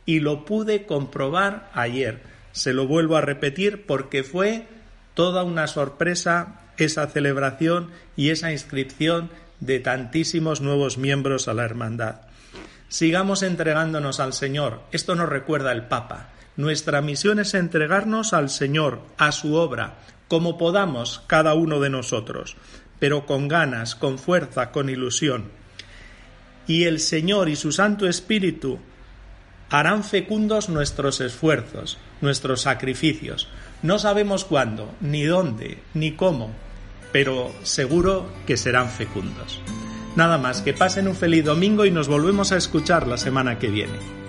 Y 0.07 0.21
lo 0.21 0.45
pude 0.45 0.87
comprobar 0.87 1.69
ayer. 1.75 2.23
Se 2.53 2.73
lo 2.73 2.87
vuelvo 2.87 3.17
a 3.17 3.23
repetir 3.23 3.87
porque 3.87 4.23
fue 4.23 4.69
toda 5.15 5.43
una 5.43 5.67
sorpresa 5.67 6.61
esa 6.77 7.09
celebración 7.09 7.91
y 8.15 8.31
esa 8.31 8.53
inscripción 8.53 9.31
de 9.61 9.81
tantísimos 9.81 10.61
nuevos 10.61 10.99
miembros 10.99 11.49
a 11.49 11.55
la 11.55 11.65
hermandad. 11.65 12.17
Sigamos 12.89 13.43
entregándonos 13.43 14.19
al 14.19 14.33
Señor. 14.33 14.81
Esto 14.91 15.15
nos 15.15 15.29
recuerda 15.29 15.73
el 15.73 15.85
Papa. 15.85 16.31
Nuestra 16.57 17.01
misión 17.01 17.39
es 17.39 17.55
entregarnos 17.55 18.33
al 18.33 18.51
Señor, 18.51 19.01
a 19.17 19.33
su 19.33 19.55
obra, 19.55 19.95
como 20.29 20.59
podamos 20.59 21.23
cada 21.27 21.55
uno 21.55 21.81
de 21.81 21.91
nosotros, 21.91 22.57
pero 22.99 23.27
con 23.27 23.49
ganas, 23.49 23.95
con 23.95 24.19
fuerza, 24.19 24.73
con 24.73 24.89
ilusión. 24.89 25.45
Y 26.67 26.85
el 26.85 27.01
Señor 27.01 27.49
y 27.49 27.57
su 27.57 27.73
Santo 27.73 28.07
Espíritu 28.07 28.79
harán 29.71 30.03
fecundos 30.03 30.69
nuestros 30.69 31.21
esfuerzos, 31.21 31.99
nuestros 32.21 32.63
sacrificios. 32.63 33.49
No 33.83 33.99
sabemos 33.99 34.45
cuándo, 34.45 34.93
ni 35.01 35.23
dónde, 35.23 35.79
ni 35.95 36.13
cómo, 36.13 36.51
pero 37.13 37.53
seguro 37.63 38.27
que 38.47 38.57
serán 38.57 38.89
fecundos. 38.89 39.61
Nada 40.17 40.39
más, 40.39 40.63
que 40.63 40.73
pasen 40.73 41.09
un 41.09 41.15
feliz 41.15 41.45
domingo 41.45 41.85
y 41.85 41.91
nos 41.91 42.09
volvemos 42.09 42.53
a 42.53 42.57
escuchar 42.57 43.07
la 43.07 43.17
semana 43.17 43.59
que 43.59 43.69
viene. 43.69 44.21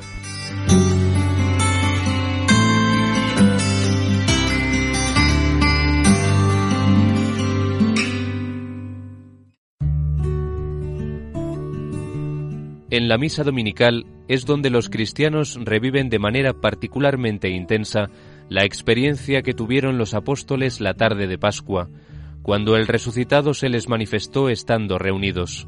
En 12.91 13.07
la 13.07 13.17
misa 13.17 13.45
dominical 13.45 14.05
es 14.27 14.45
donde 14.45 14.69
los 14.69 14.89
cristianos 14.89 15.57
reviven 15.63 16.09
de 16.09 16.19
manera 16.19 16.51
particularmente 16.51 17.49
intensa 17.49 18.09
la 18.49 18.65
experiencia 18.65 19.43
que 19.43 19.53
tuvieron 19.53 19.97
los 19.97 20.13
apóstoles 20.13 20.81
la 20.81 20.93
tarde 20.93 21.27
de 21.27 21.37
Pascua, 21.37 21.87
cuando 22.41 22.75
el 22.75 22.87
resucitado 22.87 23.53
se 23.53 23.69
les 23.69 23.87
manifestó 23.87 24.49
estando 24.49 24.97
reunidos. 24.97 25.67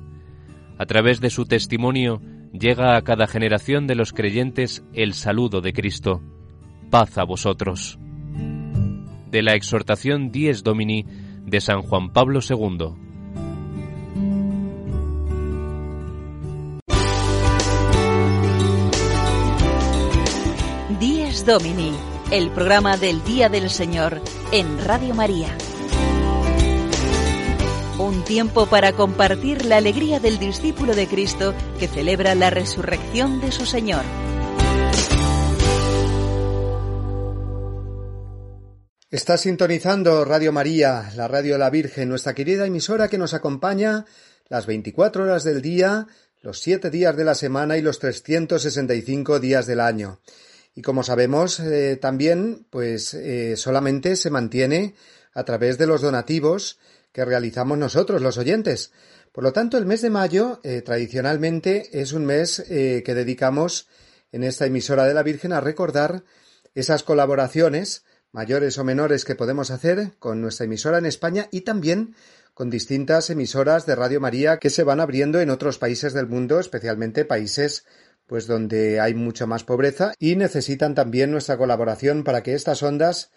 A 0.77 0.86
través 0.86 1.22
de 1.22 1.30
su 1.30 1.46
testimonio 1.46 2.22
llega 2.51 2.96
a 2.96 3.01
cada 3.01 3.27
generación 3.27 3.88
de 3.88 3.96
los 3.96 4.13
creyentes 4.13 4.84
el 4.94 5.13
saludo 5.13 5.62
de 5.62 5.74
Cristo. 5.74 6.22
Paz 6.89 7.18
a 7.18 7.24
vosotros. 7.24 8.00
De 9.30 9.42
la 9.42 9.53
exhortación 9.56 10.32
Dies 10.32 10.63
Domini 10.63 11.06
de 11.46 11.62
San 11.62 11.82
Juan 11.82 12.12
Pablo 12.12 12.39
II. 12.48 13.03
Dies 21.00 21.46
Domini, 21.46 21.92
el 22.32 22.50
programa 22.51 22.98
del 22.98 23.24
Día 23.24 23.50
del 23.50 23.70
Señor 23.70 24.22
en 24.51 24.84
Radio 24.86 25.13
María. 25.15 25.58
Un 28.00 28.26
tiempo 28.26 28.66
para 28.66 28.94
compartir 28.94 29.66
la 29.66 29.78
alegría 29.78 30.20
del 30.20 30.40
discípulo 30.40 30.96
de 30.96 31.08
Cristo 31.08 31.54
que 31.80 31.88
celebra 31.88 32.34
la 32.34 32.50
resurrección 32.50 33.40
de 33.40 33.52
su 33.52 33.68
Señor. 33.68 34.04
Está 39.12 39.38
sintonizando 39.38 40.26
Radio 40.26 40.52
María, 40.52 41.12
la 41.15 41.28
radio 41.28 41.54
de 41.54 41.60
la 41.60 41.70
Virgen, 41.70 42.10
nuestra 42.10 42.34
querida 42.34 42.65
emisora 42.65 43.10
que 43.10 43.20
nos 43.20 43.36
acompaña 43.36 44.06
las 44.50 44.65
24 44.65 45.26
horas 45.26 45.44
del 45.44 45.62
día, 45.62 46.08
los 46.41 46.62
7 46.62 46.89
días 46.89 47.15
de 47.15 47.26
la 47.26 47.36
semana 47.36 47.78
y 47.78 47.84
los 47.84 48.00
365 48.00 49.39
días 49.39 49.67
del 49.67 49.80
año. 49.80 50.20
Y 50.74 50.82
como 50.82 51.04
sabemos, 51.04 51.60
eh, 51.60 52.00
también, 52.02 52.65
pues 52.72 53.13
eh, 53.13 53.56
solamente 53.56 54.15
se 54.15 54.32
mantiene 54.32 54.96
a 55.36 55.44
través 55.44 55.78
de 55.78 55.86
los 55.86 56.02
donativos 56.02 56.80
que 57.13 57.23
realizamos 57.23 57.78
nosotros, 57.78 58.21
los 58.21 58.38
oyentes. 58.38 58.91
Por 59.32 59.45
lo 59.45 59.54
tanto, 59.54 59.78
el 59.78 59.86
mes 59.86 60.02
de 60.02 60.10
mayo, 60.10 60.60
eh, 60.63 60.82
tradicionalmente, 60.82 62.02
es 62.02 62.12
un 62.12 62.26
mes 62.26 62.65
que 62.67 63.13
dedicamos 63.15 63.88
en 64.34 64.43
esta 64.43 64.65
emisora 64.65 65.06
de 65.06 65.13
la 65.13 65.23
Virgen 65.23 65.54
a 65.54 65.62
recordar 65.62 66.23
esas 66.76 67.04
colaboraciones, 67.04 68.04
mayores 68.32 68.78
o 68.78 68.84
menores, 68.84 69.26
que 69.26 69.36
podemos 69.36 69.71
hacer 69.71 70.13
con 70.19 70.41
nuestra 70.41 70.65
emisora 70.65 70.97
en 70.97 71.06
España 71.06 71.47
y 71.52 71.62
también 71.62 72.15
con 72.54 72.69
distintas 72.69 73.30
emisoras 73.30 73.86
de 73.86 73.95
Radio 73.95 74.19
María 74.19 74.58
que 74.58 74.69
se 74.69 74.84
van 74.84 74.99
abriendo 74.99 75.39
en 75.39 75.49
otros 75.49 75.78
países 75.78 76.13
del 76.13 76.28
mundo, 76.28 76.60
especialmente 76.60 77.26
países 77.26 77.86
pues 78.26 78.47
donde 78.47 78.99
hay 78.99 79.13
mucha 79.13 79.45
más 79.45 79.63
pobreza 79.63 80.13
y 80.17 80.36
necesitan 80.36 80.95
también 80.95 81.32
nuestra 81.32 81.58
colaboración 81.58 82.23
para 82.23 82.41
que 82.41 82.54
estas 82.54 82.82
ondas 82.82 83.32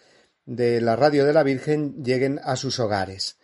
de 0.45 0.81
la 0.81 0.95
radio 0.95 1.25
de 1.25 1.33
la 1.33 1.43
Virgen 1.43 2.03
lleguen 2.03 2.39
a 2.43 2.55
sus 2.55 2.79
hogares. 2.79 3.37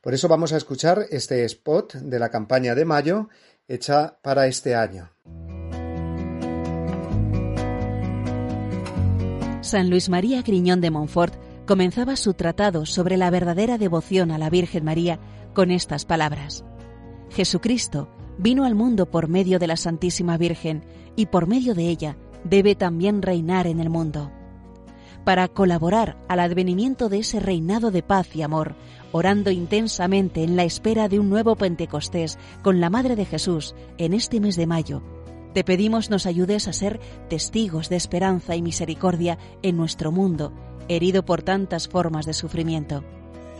Por 0.00 0.14
eso 0.14 0.28
vamos 0.28 0.52
a 0.52 0.56
escuchar 0.56 1.06
este 1.10 1.44
spot 1.44 1.94
de 1.94 2.18
la 2.18 2.30
campaña 2.30 2.74
de 2.74 2.84
mayo 2.84 3.28
hecha 3.66 4.18
para 4.22 4.46
este 4.46 4.74
año. 4.74 5.10
San 9.60 9.90
Luis 9.90 10.08
María 10.08 10.40
Griñón 10.42 10.80
de 10.80 10.90
Montfort 10.90 11.34
comenzaba 11.66 12.16
su 12.16 12.32
tratado 12.32 12.86
sobre 12.86 13.18
la 13.18 13.28
verdadera 13.28 13.76
devoción 13.76 14.30
a 14.30 14.38
la 14.38 14.48
Virgen 14.48 14.84
María 14.84 15.20
con 15.52 15.70
estas 15.70 16.06
palabras. 16.06 16.64
Jesucristo 17.30 18.08
vino 18.38 18.64
al 18.64 18.74
mundo 18.74 19.10
por 19.10 19.28
medio 19.28 19.58
de 19.58 19.66
la 19.66 19.76
Santísima 19.76 20.38
Virgen 20.38 20.84
y 21.16 21.26
por 21.26 21.46
medio 21.46 21.74
de 21.74 21.88
ella 21.88 22.16
debe 22.44 22.74
también 22.74 23.20
reinar 23.20 23.66
en 23.66 23.80
el 23.80 23.90
mundo. 23.90 24.32
Para 25.28 25.46
colaborar 25.46 26.16
al 26.26 26.40
advenimiento 26.40 27.10
de 27.10 27.18
ese 27.18 27.38
reinado 27.38 27.90
de 27.90 28.02
paz 28.02 28.34
y 28.34 28.40
amor, 28.40 28.76
orando 29.12 29.50
intensamente 29.50 30.42
en 30.42 30.56
la 30.56 30.64
espera 30.64 31.06
de 31.10 31.20
un 31.20 31.28
nuevo 31.28 31.54
Pentecostés 31.54 32.38
con 32.62 32.80
la 32.80 32.88
Madre 32.88 33.14
de 33.14 33.26
Jesús 33.26 33.74
en 33.98 34.14
este 34.14 34.40
mes 34.40 34.56
de 34.56 34.66
mayo, 34.66 35.02
te 35.52 35.64
pedimos 35.64 36.08
nos 36.08 36.24
ayudes 36.24 36.66
a 36.66 36.72
ser 36.72 36.98
testigos 37.28 37.90
de 37.90 37.96
esperanza 37.96 38.56
y 38.56 38.62
misericordia 38.62 39.36
en 39.60 39.76
nuestro 39.76 40.12
mundo, 40.12 40.50
herido 40.88 41.26
por 41.26 41.42
tantas 41.42 41.88
formas 41.88 42.24
de 42.24 42.32
sufrimiento. 42.32 43.04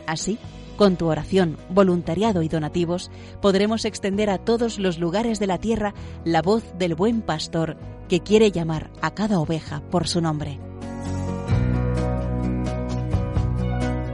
Así, 0.07 0.39
con 0.79 0.97
tu 0.97 1.07
oración, 1.09 1.59
voluntariado 1.69 2.41
y 2.41 2.49
donativos, 2.49 3.11
podremos 3.43 3.85
extender 3.85 4.31
a 4.31 4.39
todos 4.39 4.79
los 4.79 4.99
lugares 4.99 5.39
de 5.39 5.49
la 5.49 5.59
tierra 5.59 5.93
la 6.25 6.41
voz 6.41 6.65
del 6.79 6.95
buen 6.95 7.21
pastor 7.21 7.77
que 8.09 8.21
quiere 8.21 8.53
llamar 8.53 8.91
a 9.03 9.11
cada 9.11 9.39
oveja 9.39 9.83
por 9.91 10.09
su 10.09 10.23
nombre. 10.23 10.59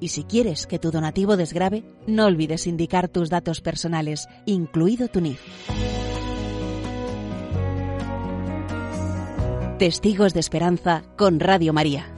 Y 0.00 0.08
si 0.08 0.24
quieres 0.24 0.66
que 0.66 0.78
tu 0.78 0.90
donativo 0.90 1.36
desgrabe, 1.36 1.84
no 2.06 2.26
olvides 2.26 2.66
indicar 2.66 3.08
tus 3.08 3.30
datos 3.30 3.60
personales, 3.60 4.28
incluido 4.44 5.08
tu 5.08 5.20
NIF. 5.20 5.40
Testigos 9.78 10.32
de 10.32 10.40
Esperanza 10.40 11.02
con 11.16 11.38
Radio 11.38 11.72
María. 11.74 12.15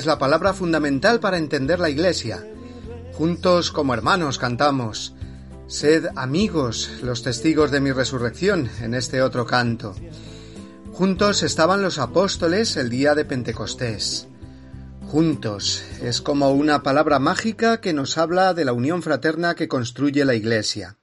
Es 0.00 0.06
la 0.06 0.18
palabra 0.18 0.54
fundamental 0.54 1.20
para 1.20 1.36
entender 1.36 1.78
la 1.78 1.90
Iglesia. 1.90 2.42
Juntos 3.12 3.70
como 3.70 3.92
hermanos 3.92 4.38
cantamos. 4.38 5.14
Sed 5.66 6.06
amigos, 6.16 6.90
los 7.02 7.22
testigos 7.22 7.70
de 7.70 7.82
mi 7.82 7.92
resurrección, 7.92 8.70
en 8.80 8.94
este 8.94 9.20
otro 9.20 9.44
canto. 9.44 9.94
Juntos 10.90 11.42
estaban 11.42 11.82
los 11.82 11.98
apóstoles 11.98 12.78
el 12.78 12.88
día 12.88 13.14
de 13.14 13.26
Pentecostés. 13.26 14.26
Juntos 15.06 15.84
es 16.00 16.22
como 16.22 16.50
una 16.50 16.82
palabra 16.82 17.18
mágica 17.18 17.82
que 17.82 17.92
nos 17.92 18.16
habla 18.16 18.54
de 18.54 18.64
la 18.64 18.72
unión 18.72 19.02
fraterna 19.02 19.54
que 19.54 19.68
construye 19.68 20.24
la 20.24 20.34
Iglesia. 20.34 20.96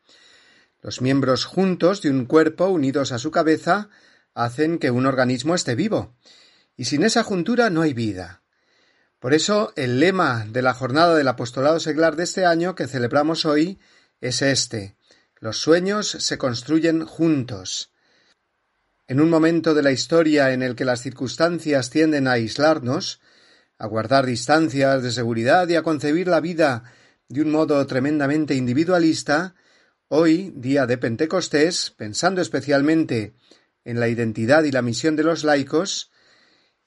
Los 0.82 1.04
miembros 1.04 1.46
juntos 1.46 2.02
de 2.02 2.10
un 2.10 2.26
cuerpo 2.26 2.66
unidos 2.66 3.12
a 3.12 3.20
su 3.20 3.30
cabeza 3.30 3.90
hacen 4.34 4.80
que 4.80 4.90
un 4.90 5.06
organismo 5.06 5.54
esté 5.54 5.76
vivo. 5.76 6.16
Y 6.76 6.86
sin 6.86 7.04
esa 7.04 7.22
juntura 7.22 7.70
no 7.70 7.84
hay 7.84 7.94
vida. 7.94 8.42
Por 9.20 9.34
eso 9.34 9.74
el 9.76 10.00
lema 10.00 10.46
de 10.48 10.62
la 10.62 10.74
jornada 10.74 11.16
del 11.16 11.28
apostolado 11.28 11.80
seglar 11.80 12.16
de 12.16 12.24
este 12.24 12.46
año 12.46 12.76
que 12.76 12.88
celebramos 12.88 13.46
hoy 13.46 13.80
es 14.22 14.44
este. 14.44 14.96
Los 15.40 15.58
sueños 15.58 16.08
se 16.08 16.38
construyen 16.38 17.06
juntos. 17.06 17.92
En 19.08 19.20
un 19.20 19.30
momento 19.30 19.74
de 19.74 19.82
la 19.82 19.92
historia 19.92 20.52
en 20.52 20.62
el 20.62 20.76
que 20.76 20.86
las 20.86 21.02
circunstancias 21.02 21.90
tienden 21.90 22.28
a 22.28 22.34
aislarnos, 22.34 23.20
a 23.80 23.88
guardar 23.88 24.26
distancias 24.26 25.02
de 25.02 25.12
seguridad 25.12 25.68
y 25.68 25.76
a 25.76 25.84
concebir 25.84 26.28
la 26.28 26.40
vida 26.40 26.84
de 27.28 27.42
un 27.42 27.52
modo 27.52 27.86
tremendamente 27.88 28.54
individualista, 28.54 29.56
hoy, 30.10 30.54
día 30.56 30.86
de 30.86 30.98
Pentecostés, 30.98 31.92
pensando 31.92 32.42
especialmente 32.42 33.34
en 33.84 34.00
la 34.00 34.10
identidad 34.10 34.64
y 34.64 34.72
la 34.72 34.82
misión 34.82 35.16
de 35.16 35.24
los 35.24 35.44
laicos, 35.44 36.12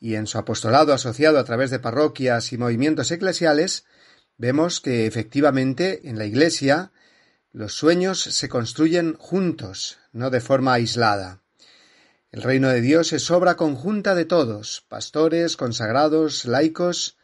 y 0.00 0.14
en 0.14 0.26
su 0.26 0.38
apostolado 0.38 0.94
asociado 0.94 1.38
a 1.38 1.44
través 1.44 1.70
de 1.70 1.78
parroquias 1.78 2.52
y 2.52 2.58
movimientos 2.58 3.10
eclesiales, 3.10 3.84
vemos 4.38 4.80
que 4.80 5.06
efectivamente 5.06 6.08
en 6.08 6.18
la 6.18 6.24
Iglesia 6.24 6.90
los 7.52 7.74
sueños 7.74 8.22
se 8.22 8.48
construyen 8.48 9.14
juntos, 9.18 9.98
no 10.12 10.30
de 10.30 10.40
forma 10.40 10.72
aislada. 10.72 11.42
El 12.32 12.42
reino 12.42 12.68
de 12.68 12.80
Dios 12.80 13.12
es 13.12 13.30
obra 13.30 13.56
conjunta 13.56 14.14
de 14.14 14.24
todos, 14.24 14.84
pastores, 14.88 15.56
consagrados, 15.56 16.44
laicos. 16.44 17.18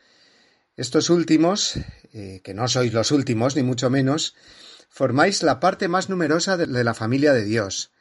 Estos 0.77 1.11
últimos, 1.11 1.77
eh, 2.13 2.41
que 2.43 2.55
no 2.55 2.67
sois 2.67 2.93
los 2.93 3.13
últimos, 3.13 3.55
ni 3.55 3.63
mucho 3.63 3.89
menos, 3.89 4.35
formáis 4.91 5.43
la 5.43 5.61
parte 5.61 5.87
más 5.89 6.09
numerosa 6.11 6.57
de, 6.57 6.67
de 6.67 6.85
la 6.85 6.93
familia 6.93 7.33
de 7.33 7.45
Dios. 7.45 7.93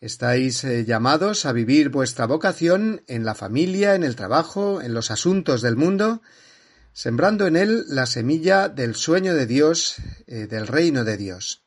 Estáis 0.00 0.62
eh, 0.62 0.84
llamados 0.84 1.44
a 1.44 1.52
vivir 1.52 1.88
vuestra 1.88 2.26
vocación 2.26 3.02
en 3.08 3.24
la 3.24 3.34
familia, 3.34 3.96
en 3.96 4.04
el 4.04 4.14
trabajo, 4.14 4.80
en 4.80 4.94
los 4.94 5.10
asuntos 5.10 5.60
del 5.60 5.76
mundo, 5.76 6.22
sembrando 6.92 7.48
en 7.48 7.56
él 7.56 7.84
la 7.88 8.06
semilla 8.06 8.68
del 8.68 8.94
sueño 8.94 9.34
de 9.34 9.46
Dios, 9.46 9.96
eh, 10.28 10.46
del 10.46 10.68
reino 10.68 11.04
de 11.04 11.16
Dios. 11.16 11.64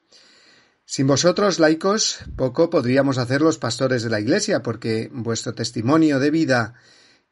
Sin 0.86 1.08
vosotros, 1.08 1.60
laicos, 1.60 2.20
poco 2.38 2.70
podríamos 2.70 3.18
hacer 3.18 3.42
los 3.42 3.58
pastores 3.58 4.04
de 4.04 4.10
la 4.10 4.22
Iglesia, 4.22 4.64
porque 4.64 5.10
vuestro 5.12 5.54
testimonio 5.54 6.20
de 6.20 6.32
vida 6.32 6.74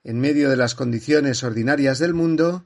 en 0.03 0.19
medio 0.19 0.49
de 0.49 0.57
las 0.57 0.75
condiciones 0.75 1.43
ordinarias 1.43 1.99
del 1.99 2.13
mundo 2.13 2.65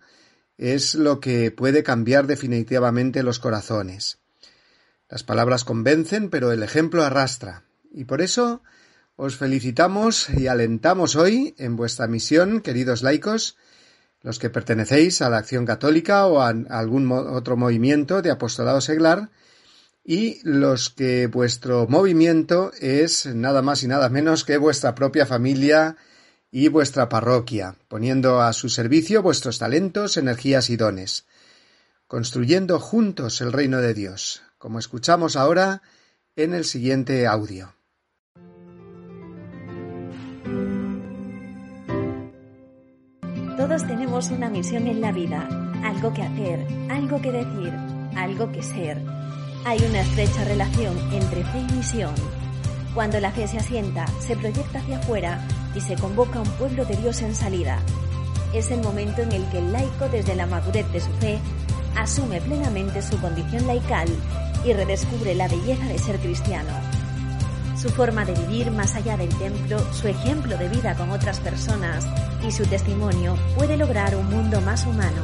es 0.58 0.96
lo 0.96 1.20
que 1.20 1.52
puede 1.52 1.84
cambiar 1.84 2.26
definitivamente 2.26 3.22
los 3.22 3.40
corazones. 3.40 4.20
Las 5.10 5.24
palabras 5.24 5.64
convencen, 5.64 6.30
pero 6.30 6.52
el 6.52 6.64
ejemplo 6.64 7.04
arrastra. 7.04 7.66
Y 7.94 8.06
por 8.06 8.22
eso 8.22 8.64
os 9.16 9.38
felicitamos 9.38 10.30
y 10.30 10.48
alentamos 10.48 11.16
hoy 11.16 11.54
en 11.60 11.76
vuestra 11.76 12.08
misión, 12.08 12.62
queridos 12.62 13.04
laicos, 13.04 13.56
los 14.22 14.40
que 14.40 14.50
pertenecéis 14.50 15.22
a 15.22 15.30
la 15.30 15.38
Acción 15.38 15.66
Católica 15.66 16.26
o 16.26 16.42
a 16.42 16.50
algún 16.50 17.12
otro 17.12 17.56
movimiento 17.56 18.24
de 18.24 18.32
apostolado 18.32 18.82
seglar, 18.82 19.30
y 20.04 20.40
los 20.44 20.90
que 20.90 21.28
vuestro 21.28 21.88
movimiento 21.88 22.72
es 22.80 23.28
nada 23.28 23.62
más 23.62 23.84
y 23.84 23.88
nada 23.88 24.10
menos 24.10 24.44
que 24.44 24.58
vuestra 24.58 24.96
propia 24.96 25.26
familia 25.26 25.96
y 26.52 26.68
vuestra 26.68 27.10
parroquia, 27.10 27.76
poniendo 27.88 28.42
a 28.42 28.54
su 28.54 28.70
servicio 28.70 29.22
vuestros 29.22 29.60
talentos, 29.60 30.18
energías 30.18 30.70
y 30.70 30.78
dones, 30.78 31.26
construyendo 32.08 32.80
juntos 32.80 33.40
el 33.42 33.54
reino 33.54 33.82
de 33.82 33.94
Dios, 33.94 34.42
como 34.58 34.80
escuchamos 34.80 35.36
ahora 35.36 35.84
en 36.36 36.54
el 36.54 36.66
siguiente 36.66 37.28
audio. 37.28 37.74
Todos 43.74 43.88
tenemos 43.88 44.30
una 44.30 44.52
misión 44.52 44.86
en 44.86 45.02
la 45.02 45.12
vida, 45.12 45.50
algo 45.84 46.14
que 46.14 46.22
hacer, 46.22 46.64
algo 46.92 47.20
que 47.20 47.32
decir, 47.32 47.74
algo 48.16 48.52
que 48.52 48.62
ser. 48.62 49.02
Hay 49.66 49.80
una 49.90 50.02
estrecha 50.02 50.44
relación 50.44 50.96
entre 51.12 51.44
fe 51.44 51.58
y 51.58 51.74
misión. 51.74 52.14
Cuando 52.94 53.20
la 53.20 53.32
fe 53.32 53.48
se 53.48 53.58
asienta, 53.58 54.06
se 54.20 54.36
proyecta 54.36 54.78
hacia 54.78 55.00
afuera 55.00 55.44
y 55.74 55.82
se 55.82 55.96
convoca 55.96 56.38
a 56.38 56.42
un 56.44 56.50
pueblo 56.50 56.86
de 56.86 56.98
Dios 56.98 57.24
en 57.24 57.34
salida. 57.34 57.80
Es 58.54 58.70
el 58.70 58.84
momento 58.84 59.24
en 59.24 59.32
el 59.32 59.44
que 59.50 59.58
el 59.58 59.74
laico, 59.74 60.08
desde 60.08 60.36
la 60.36 60.46
madurez 60.46 60.86
de 60.94 61.00
su 61.00 61.12
fe, 61.14 61.40
asume 61.96 62.42
plenamente 62.42 63.02
su 63.02 63.20
condición 63.20 63.66
laical 63.66 64.08
y 64.64 64.74
redescubre 64.74 65.34
la 65.34 65.48
belleza 65.48 65.88
de 65.88 65.98
ser 65.98 66.20
cristiano. 66.20 66.74
Su 67.76 67.90
forma 67.90 68.24
de 68.24 68.34
vivir 68.34 68.72
más 68.72 68.96
allá 68.96 69.18
del 69.18 69.30
templo, 69.30 69.80
su 69.94 70.08
ejemplo 70.08 70.58
de 70.58 70.70
vida 70.70 70.96
con 70.96 71.10
otras 71.10 71.40
personas 71.40 72.08
y 72.48 72.52
su 72.52 72.66
testimonio 72.66 73.36
puede 73.56 73.78
lograr 73.78 74.16
un 74.16 74.30
mundo 74.30 74.62
más 74.62 74.86
humano. 74.86 75.22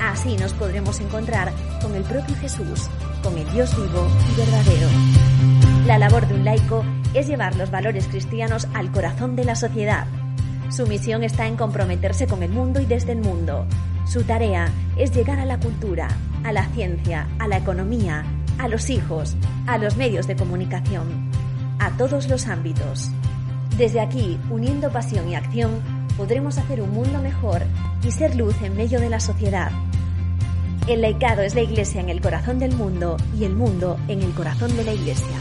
Así 0.00 0.36
nos 0.36 0.52
podremos 0.52 1.00
encontrar 1.00 1.52
con 1.82 1.94
el 1.94 2.04
propio 2.04 2.36
Jesús, 2.36 2.88
con 3.22 3.36
el 3.36 3.50
Dios 3.52 3.74
vivo 3.76 4.06
y 4.32 4.38
verdadero. 4.38 4.88
La 5.86 5.98
labor 5.98 6.26
de 6.28 6.34
un 6.34 6.44
laico 6.44 6.84
es 7.14 7.26
llevar 7.26 7.56
los 7.56 7.70
valores 7.70 8.06
cristianos 8.06 8.68
al 8.74 8.92
corazón 8.92 9.36
de 9.36 9.44
la 9.44 9.56
sociedad. 9.56 10.06
Su 10.68 10.86
misión 10.86 11.24
está 11.24 11.46
en 11.46 11.56
comprometerse 11.56 12.26
con 12.26 12.42
el 12.42 12.50
mundo 12.50 12.80
y 12.80 12.86
desde 12.86 13.12
el 13.12 13.18
mundo. 13.18 13.66
Su 14.06 14.22
tarea 14.22 14.68
es 14.96 15.12
llegar 15.14 15.40
a 15.40 15.44
la 15.44 15.58
cultura, 15.58 16.08
a 16.44 16.52
la 16.52 16.66
ciencia, 16.68 17.26
a 17.38 17.48
la 17.48 17.56
economía, 17.56 18.24
a 18.58 18.68
los 18.68 18.90
hijos, 18.90 19.36
a 19.66 19.78
los 19.78 19.96
medios 19.96 20.26
de 20.26 20.36
comunicación, 20.36 21.25
a 21.78 21.96
todos 21.96 22.28
los 22.28 22.46
ámbitos. 22.46 23.10
Desde 23.76 24.00
aquí, 24.00 24.38
uniendo 24.50 24.90
pasión 24.90 25.28
y 25.28 25.34
acción, 25.34 25.82
podremos 26.16 26.58
hacer 26.58 26.80
un 26.80 26.90
mundo 26.90 27.20
mejor 27.20 27.62
y 28.02 28.10
ser 28.10 28.34
luz 28.36 28.54
en 28.62 28.76
medio 28.76 29.00
de 29.00 29.10
la 29.10 29.20
sociedad. 29.20 29.70
El 30.88 31.02
laicado 31.02 31.42
es 31.42 31.54
la 31.54 31.62
Iglesia 31.62 32.00
en 32.00 32.08
el 32.08 32.20
corazón 32.20 32.58
del 32.58 32.74
mundo 32.74 33.16
y 33.38 33.44
el 33.44 33.54
mundo 33.54 33.98
en 34.08 34.22
el 34.22 34.32
corazón 34.32 34.76
de 34.76 34.84
la 34.84 34.94
Iglesia. 34.94 35.36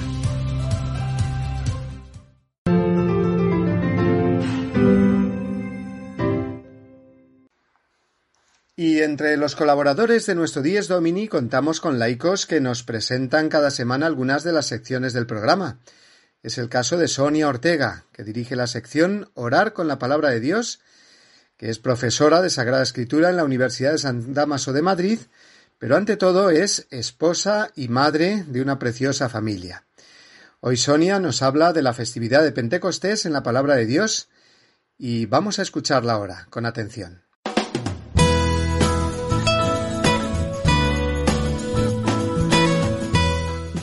Y 8.78 9.02
entre 9.02 9.38
los 9.38 9.56
colaboradores 9.56 10.26
de 10.26 10.36
nuestro 10.36 10.62
Dies 10.62 10.90
Domini 10.90 11.30
contamos 11.30 11.80
con 11.80 11.98
laicos 11.98 12.46
que 12.46 12.60
nos 12.60 12.84
presentan 12.84 13.48
cada 13.48 13.72
semana 13.72 14.06
algunas 14.06 14.44
de 14.44 14.52
las 14.52 14.66
secciones 14.66 15.14
del 15.14 15.26
programa. 15.26 15.80
Es 16.46 16.60
el 16.60 16.70
caso 16.70 16.96
de 16.98 17.08
Sonia 17.08 17.48
Ortega, 17.48 18.04
que 18.14 18.24
dirige 18.24 18.56
la 18.56 18.68
sección 18.68 19.32
Orar 19.34 19.74
con 19.74 19.88
la 19.88 19.98
Palabra 19.98 20.30
de 20.30 20.40
Dios, 20.40 20.80
que 21.58 21.72
es 21.72 21.80
profesora 21.80 22.44
de 22.44 22.52
Sagrada 22.52 22.84
Escritura 22.84 23.32
en 23.32 23.38
la 23.38 23.44
Universidad 23.44 23.94
de 23.94 23.98
San 23.98 24.36
Damaso 24.36 24.72
de 24.72 24.84
Madrid, 24.84 25.18
pero 25.80 25.96
ante 25.96 26.18
todo 26.18 26.52
es 26.52 26.86
esposa 26.92 27.72
y 27.74 27.88
madre 27.88 28.44
de 28.46 28.62
una 28.62 28.78
preciosa 28.78 29.28
familia. 29.28 29.86
Hoy 30.60 30.78
Sonia 30.78 31.20
nos 31.20 31.42
habla 31.42 31.74
de 31.74 31.82
la 31.82 31.96
festividad 31.96 32.44
de 32.44 32.52
Pentecostés 32.52 33.26
en 33.26 33.34
la 33.34 33.42
Palabra 33.42 33.76
de 33.76 33.88
Dios 33.88 34.30
y 35.00 35.26
vamos 35.26 35.58
a 35.58 35.64
escucharla 35.64 36.14
ahora, 36.14 36.46
con 36.52 36.68
atención. 36.68 37.24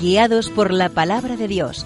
Guiados 0.00 0.48
por 0.48 0.70
la 0.70 0.90
palabra 0.90 1.36
de 1.36 1.48
Dios 1.48 1.84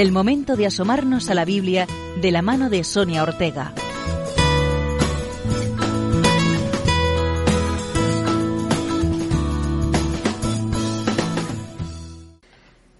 el 0.00 0.12
momento 0.12 0.54
de 0.54 0.64
asomarnos 0.64 1.28
a 1.28 1.34
la 1.34 1.44
Biblia 1.44 1.88
de 2.20 2.30
la 2.30 2.40
mano 2.40 2.70
de 2.70 2.84
Sonia 2.84 3.24
Ortega. 3.24 3.74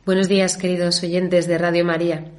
Buenos 0.05 0.27
días, 0.27 0.57
queridos 0.57 1.01
oyentes 1.05 1.47
de 1.47 1.57
Radio 1.57 1.85
María. 1.85 2.33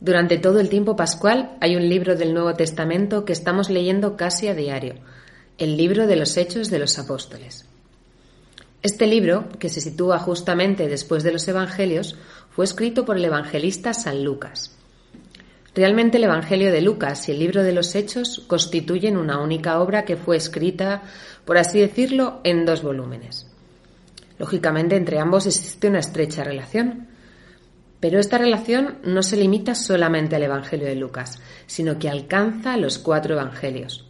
Durante 0.00 0.38
todo 0.38 0.58
el 0.58 0.68
tiempo 0.68 0.96
pascual 0.96 1.56
hay 1.60 1.76
un 1.76 1.88
libro 1.88 2.16
del 2.16 2.34
Nuevo 2.34 2.54
Testamento 2.54 3.24
que 3.24 3.32
estamos 3.32 3.70
leyendo 3.70 4.16
casi 4.16 4.48
a 4.48 4.54
diario, 4.54 4.94
el 5.56 5.76
libro 5.76 6.08
de 6.08 6.16
los 6.16 6.36
Hechos 6.36 6.68
de 6.68 6.80
los 6.80 6.98
Apóstoles. 6.98 7.68
Este 8.84 9.06
libro, 9.06 9.48
que 9.58 9.70
se 9.70 9.80
sitúa 9.80 10.18
justamente 10.18 10.88
después 10.88 11.22
de 11.22 11.32
los 11.32 11.48
Evangelios, 11.48 12.16
fue 12.54 12.64
escrito 12.64 13.04
por 13.04 13.16
el 13.16 13.24
evangelista 13.24 13.92
San 13.92 14.22
Lucas. 14.22 14.76
Realmente 15.74 16.18
el 16.18 16.24
Evangelio 16.24 16.70
de 16.70 16.82
Lucas 16.82 17.28
y 17.28 17.32
el 17.32 17.40
libro 17.40 17.64
de 17.64 17.72
los 17.72 17.96
Hechos 17.96 18.44
constituyen 18.46 19.16
una 19.16 19.40
única 19.40 19.80
obra 19.80 20.04
que 20.04 20.16
fue 20.16 20.36
escrita, 20.36 21.02
por 21.44 21.58
así 21.58 21.80
decirlo, 21.80 22.40
en 22.44 22.64
dos 22.64 22.84
volúmenes. 22.84 23.50
Lógicamente 24.38 24.94
entre 24.94 25.18
ambos 25.18 25.46
existe 25.46 25.88
una 25.88 25.98
estrecha 25.98 26.44
relación, 26.44 27.08
pero 27.98 28.20
esta 28.20 28.38
relación 28.38 28.98
no 29.02 29.24
se 29.24 29.36
limita 29.36 29.74
solamente 29.74 30.36
al 30.36 30.44
Evangelio 30.44 30.86
de 30.86 30.94
Lucas, 30.94 31.40
sino 31.66 31.98
que 31.98 32.08
alcanza 32.08 32.76
los 32.76 32.98
cuatro 32.98 33.34
Evangelios. 33.34 34.03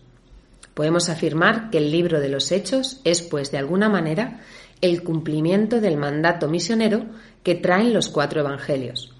Podemos 0.74 1.08
afirmar 1.08 1.70
que 1.70 1.78
el 1.78 1.90
libro 1.90 2.20
de 2.20 2.28
los 2.28 2.50
Hechos 2.50 3.00
es, 3.04 3.22
pues, 3.22 3.50
de 3.52 3.58
alguna 3.58 3.88
manera, 3.88 4.40
el 4.80 5.02
cumplimiento 5.02 5.80
del 5.80 5.96
mandato 5.96 6.48
misionero 6.48 7.06
que 7.42 7.54
traen 7.54 7.92
los 7.92 8.08
cuatro 8.08 8.40
Evangelios. 8.40 9.14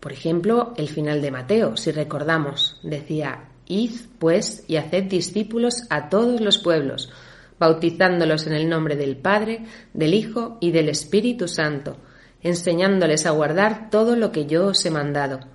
Por 0.00 0.12
ejemplo, 0.12 0.74
el 0.76 0.88
final 0.88 1.20
de 1.22 1.30
Mateo, 1.30 1.76
si 1.76 1.90
recordamos, 1.90 2.78
decía, 2.82 3.48
Id, 3.66 3.92
pues, 4.18 4.64
y 4.68 4.76
haced 4.76 5.04
discípulos 5.04 5.86
a 5.90 6.08
todos 6.08 6.40
los 6.40 6.58
pueblos, 6.58 7.10
bautizándolos 7.58 8.46
en 8.46 8.52
el 8.52 8.68
nombre 8.68 8.96
del 8.96 9.16
Padre, 9.16 9.64
del 9.92 10.14
Hijo 10.14 10.58
y 10.60 10.70
del 10.70 10.88
Espíritu 10.88 11.48
Santo, 11.48 11.96
enseñándoles 12.42 13.26
a 13.26 13.30
guardar 13.30 13.88
todo 13.90 14.16
lo 14.16 14.30
que 14.30 14.46
yo 14.46 14.66
os 14.66 14.84
he 14.84 14.90
mandado. 14.90 15.53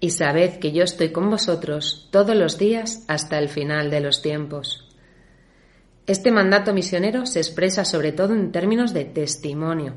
Y 0.00 0.10
sabed 0.10 0.58
que 0.58 0.72
yo 0.72 0.82
estoy 0.82 1.12
con 1.12 1.28
vosotros 1.28 2.08
todos 2.10 2.34
los 2.34 2.56
días 2.56 3.04
hasta 3.06 3.38
el 3.38 3.50
final 3.50 3.90
de 3.90 4.00
los 4.00 4.22
tiempos. 4.22 4.88
Este 6.06 6.30
mandato 6.30 6.72
misionero 6.72 7.26
se 7.26 7.38
expresa 7.38 7.84
sobre 7.84 8.12
todo 8.12 8.34
en 8.34 8.50
términos 8.50 8.94
de 8.94 9.04
testimonio. 9.04 9.94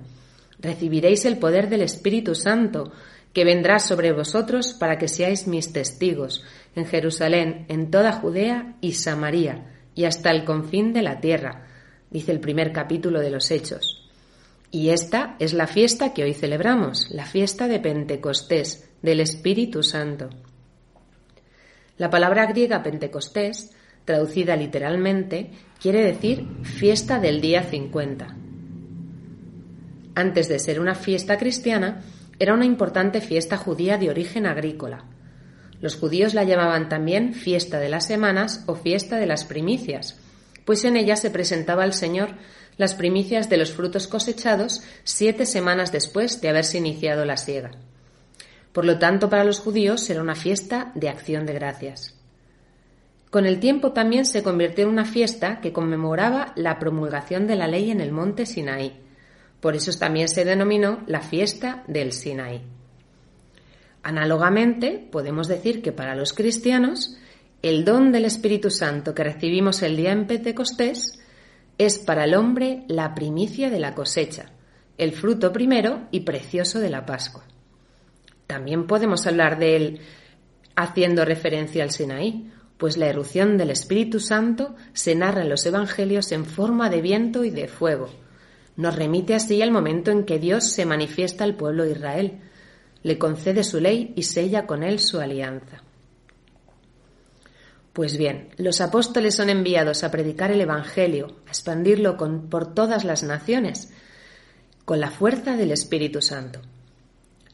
Recibiréis 0.60 1.26
el 1.26 1.38
poder 1.38 1.70
del 1.70 1.82
Espíritu 1.82 2.36
Santo, 2.36 2.92
que 3.34 3.46
vendrá 3.46 3.80
sobre 3.80 4.12
vosotros 4.12 4.74
para 4.74 4.98
que 4.98 5.08
seáis 5.08 5.48
mis 5.48 5.74
testigos 5.74 6.44
en 6.76 6.86
Jerusalén, 6.86 7.66
en 7.68 7.90
toda 7.90 8.12
Judea 8.12 8.76
y 8.82 8.94
Samaria, 8.94 9.74
y 9.96 10.06
hasta 10.06 10.32
el 10.32 10.44
confín 10.44 10.94
de 10.94 11.02
la 11.02 11.20
tierra, 11.20 11.68
dice 12.12 12.32
el 12.32 12.40
primer 12.40 12.72
capítulo 12.72 13.20
de 13.20 13.32
los 13.32 13.50
Hechos. 13.50 14.03
Y 14.74 14.90
esta 14.90 15.36
es 15.38 15.54
la 15.54 15.68
fiesta 15.68 16.16
que 16.16 16.24
hoy 16.24 16.34
celebramos, 16.34 17.12
la 17.12 17.28
fiesta 17.28 17.68
de 17.68 17.80
Pentecostés, 17.80 18.90
del 19.04 19.20
Espíritu 19.20 19.84
Santo. 19.84 20.32
La 22.00 22.10
palabra 22.10 22.48
griega 22.48 22.82
Pentecostés, 22.82 23.70
traducida 24.04 24.56
literalmente, 24.56 25.52
quiere 25.80 26.04
decir 26.04 26.48
fiesta 26.64 27.20
del 27.20 27.40
día 27.40 27.62
50. 27.62 28.36
Antes 30.16 30.50
de 30.50 30.58
ser 30.58 30.80
una 30.80 30.96
fiesta 30.96 31.38
cristiana, 31.38 32.02
era 32.40 32.56
una 32.56 32.66
importante 32.66 33.22
fiesta 33.22 33.58
judía 33.58 34.00
de 34.00 34.10
origen 34.10 34.48
agrícola. 34.48 35.06
Los 35.82 35.98
judíos 35.98 36.34
la 36.34 36.46
llamaban 36.46 36.90
también 36.90 37.36
fiesta 37.36 37.78
de 37.78 37.90
las 37.90 38.08
semanas 38.08 38.64
o 38.66 38.74
fiesta 38.74 39.18
de 39.18 39.28
las 39.28 39.46
primicias, 39.46 40.20
pues 40.66 40.84
en 40.84 40.98
ella 40.98 41.16
se 41.16 41.30
presentaba 41.30 41.84
al 41.84 41.94
Señor 41.94 42.30
las 42.78 42.94
primicias 42.94 43.50
de 43.50 43.58
los 43.58 43.72
frutos 43.72 44.08
cosechados 44.08 44.82
siete 45.04 45.46
semanas 45.46 45.92
después 45.92 46.42
de 46.42 46.50
haberse 46.50 46.78
iniciado 46.78 47.26
la 47.26 47.38
siega. 47.38 47.72
Por 48.72 48.86
lo 48.86 48.98
tanto, 48.98 49.30
para 49.30 49.44
los 49.44 49.60
judíos 49.60 50.10
era 50.10 50.22
una 50.22 50.36
fiesta 50.36 50.92
de 50.96 51.10
acción 51.10 51.46
de 51.46 51.54
gracias. 51.54 52.16
Con 53.30 53.46
el 53.46 53.60
tiempo 53.60 53.94
también 53.94 54.26
se 54.26 54.44
convirtió 54.44 54.86
en 54.86 54.92
una 54.92 55.06
fiesta 55.06 55.60
que 55.60 55.74
conmemoraba 55.74 56.54
la 56.56 56.78
promulgación 56.78 57.48
de 57.48 57.56
la 57.56 57.68
ley 57.68 57.90
en 57.92 58.02
el 58.02 58.12
monte 58.12 58.46
Sinaí. 58.46 59.00
Por 59.60 59.76
eso 59.76 59.92
también 59.98 60.28
se 60.28 60.46
denominó 60.46 61.04
la 61.08 61.22
fiesta 61.22 61.84
del 61.88 62.12
Sinaí. 62.12 62.62
Análogamente, 64.04 65.08
podemos 65.12 65.48
decir 65.48 65.82
que 65.82 65.92
para 65.92 66.14
los 66.14 66.34
cristianos, 66.34 67.18
el 67.62 67.86
don 67.86 68.12
del 68.12 68.26
Espíritu 68.26 68.70
Santo 68.70 69.16
que 69.16 69.24
recibimos 69.24 69.82
el 69.82 69.96
día 69.96 70.12
en 70.12 70.28
Pentecostés 70.28 71.23
es 71.78 71.98
para 71.98 72.26
el 72.26 72.36
hombre 72.36 72.84
la 72.88 73.16
primicia 73.16 73.70
de 73.70 73.80
la 73.80 73.96
cosecha, 73.96 74.52
el 74.98 75.12
fruto 75.12 75.52
primero 75.52 76.08
y 76.12 76.22
precioso 76.22 76.80
de 76.80 76.90
la 76.90 77.06
Pascua. 77.06 77.44
También 78.48 78.88
podemos 78.88 79.26
hablar 79.26 79.58
de 79.58 79.76
él 79.76 80.00
haciendo 80.76 81.26
referencia 81.26 81.84
al 81.84 81.92
Sinaí, 81.92 82.52
pues 82.78 82.98
la 82.98 83.08
erupción 83.08 83.58
del 83.58 83.70
Espíritu 83.70 84.20
Santo 84.20 84.76
se 84.94 85.16
narra 85.16 85.42
en 85.42 85.50
los 85.50 85.66
Evangelios 85.66 86.32
en 86.32 86.46
forma 86.46 86.90
de 86.90 87.02
viento 87.02 87.44
y 87.44 87.50
de 87.50 87.68
fuego. 87.68 88.10
Nos 88.76 88.96
remite 88.96 89.36
así 89.36 89.62
al 89.62 89.72
momento 89.72 90.12
en 90.12 90.26
que 90.26 90.40
Dios 90.40 90.72
se 90.72 90.86
manifiesta 90.86 91.44
al 91.44 91.56
pueblo 91.56 91.84
de 91.84 91.92
Israel, 91.92 92.40
le 93.04 93.18
concede 93.18 93.64
su 93.64 93.80
ley 93.80 94.14
y 94.16 94.24
sella 94.24 94.66
con 94.66 94.84
él 94.84 95.00
su 95.00 95.20
alianza. 95.20 95.84
Pues 97.94 98.18
bien, 98.18 98.50
los 98.58 98.82
apóstoles 98.82 99.36
son 99.36 99.52
enviados 99.52 100.04
a 100.04 100.10
predicar 100.10 100.52
el 100.52 100.62
Evangelio, 100.62 101.36
a 101.46 101.50
expandirlo 101.50 102.18
por 102.18 102.74
todas 102.74 103.04
las 103.04 103.22
naciones, 103.22 103.94
con 104.84 105.00
la 105.00 105.12
fuerza 105.12 105.56
del 105.56 105.72
Espíritu 105.72 106.20
Santo. 106.20 106.60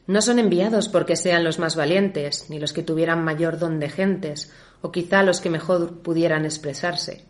No 0.06 0.22
son 0.22 0.38
enviados 0.38 0.88
porque 0.88 1.14
sean 1.14 1.44
los 1.44 1.58
más 1.58 1.76
valientes, 1.76 2.46
ni 2.48 2.58
los 2.58 2.72
que 2.72 2.82
tuvieran 2.82 3.22
mayor 3.22 3.58
don 3.58 3.78
de 3.78 3.90
gentes, 3.90 4.50
o 4.80 4.90
quizá 4.90 5.22
los 5.22 5.40
que 5.40 5.50
mejor 5.50 5.98
pudieran 5.98 6.46
expresarse. 6.46 7.24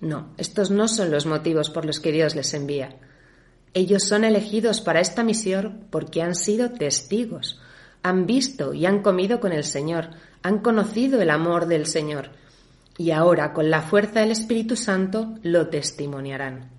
No, 0.00 0.28
estos 0.38 0.70
no 0.70 0.86
son 0.86 1.10
los 1.10 1.26
motivos 1.26 1.70
por 1.70 1.84
los 1.84 1.98
que 1.98 2.12
Dios 2.12 2.36
les 2.36 2.54
envía. 2.54 2.96
Ellos 3.74 4.04
son 4.04 4.24
elegidos 4.24 4.80
para 4.80 5.00
esta 5.00 5.24
misión 5.24 5.86
porque 5.90 6.22
han 6.22 6.34
sido 6.34 6.70
testigos, 6.70 7.60
han 8.02 8.26
visto 8.26 8.74
y 8.74 8.86
han 8.86 9.02
comido 9.02 9.40
con 9.40 9.52
el 9.52 9.64
Señor, 9.64 10.10
han 10.42 10.58
conocido 10.58 11.20
el 11.20 11.30
amor 11.30 11.66
del 11.66 11.86
Señor 11.86 12.30
y 12.98 13.10
ahora 13.10 13.52
con 13.52 13.70
la 13.70 13.82
fuerza 13.82 14.20
del 14.20 14.32
Espíritu 14.32 14.76
Santo 14.76 15.34
lo 15.42 15.68
testimoniarán. 15.68 16.70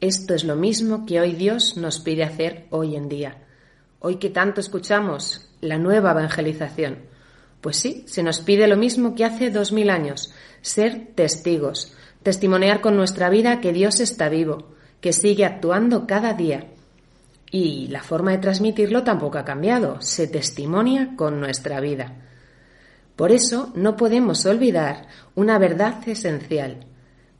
Esto 0.00 0.34
es 0.34 0.44
lo 0.44 0.54
mismo 0.54 1.04
que 1.06 1.20
hoy 1.20 1.32
Dios 1.32 1.76
nos 1.76 1.98
pide 1.98 2.22
hacer 2.22 2.66
hoy 2.70 2.96
en 2.96 3.08
día. 3.08 3.38
Hoy 4.00 4.16
que 4.16 4.30
tanto 4.30 4.60
escuchamos 4.60 5.50
la 5.60 5.76
nueva 5.78 6.12
evangelización. 6.12 6.98
Pues 7.60 7.76
sí, 7.78 8.04
se 8.06 8.22
nos 8.22 8.40
pide 8.40 8.68
lo 8.68 8.76
mismo 8.76 9.16
que 9.16 9.24
hace 9.24 9.50
dos 9.50 9.72
mil 9.72 9.90
años, 9.90 10.32
ser 10.62 11.08
testigos, 11.16 11.94
testimoniar 12.22 12.80
con 12.80 12.96
nuestra 12.96 13.28
vida 13.28 13.60
que 13.60 13.72
Dios 13.72 13.98
está 13.98 14.28
vivo, 14.28 14.68
que 15.00 15.12
sigue 15.12 15.44
actuando 15.44 16.06
cada 16.06 16.34
día. 16.34 16.68
Y 17.50 17.88
la 17.88 18.02
forma 18.02 18.30
de 18.30 18.38
transmitirlo 18.38 19.02
tampoco 19.02 19.38
ha 19.38 19.44
cambiado, 19.44 20.00
se 20.00 20.28
testimonia 20.28 21.16
con 21.16 21.40
nuestra 21.40 21.80
vida. 21.80 22.27
Por 23.18 23.32
eso 23.32 23.72
no 23.74 23.96
podemos 23.96 24.46
olvidar 24.46 25.08
una 25.34 25.58
verdad 25.58 26.08
esencial. 26.08 26.86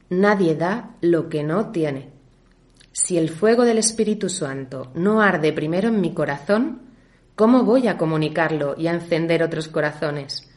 Nadie 0.09 0.53
da 0.55 0.97
lo 0.99 1.29
que 1.29 1.41
no 1.41 1.71
tiene. 1.71 2.09
Si 2.91 3.17
el 3.17 3.29
fuego 3.29 3.63
del 3.63 3.77
Espíritu 3.77 4.27
Santo 4.27 4.91
no 4.93 5.21
arde 5.21 5.53
primero 5.53 5.87
en 5.87 6.01
mi 6.01 6.13
corazón, 6.13 6.81
¿cómo 7.33 7.63
voy 7.63 7.87
a 7.87 7.97
comunicarlo 7.97 8.75
y 8.77 8.87
a 8.87 8.91
encender 8.91 9.41
otros 9.41 9.69
corazones? 9.69 10.51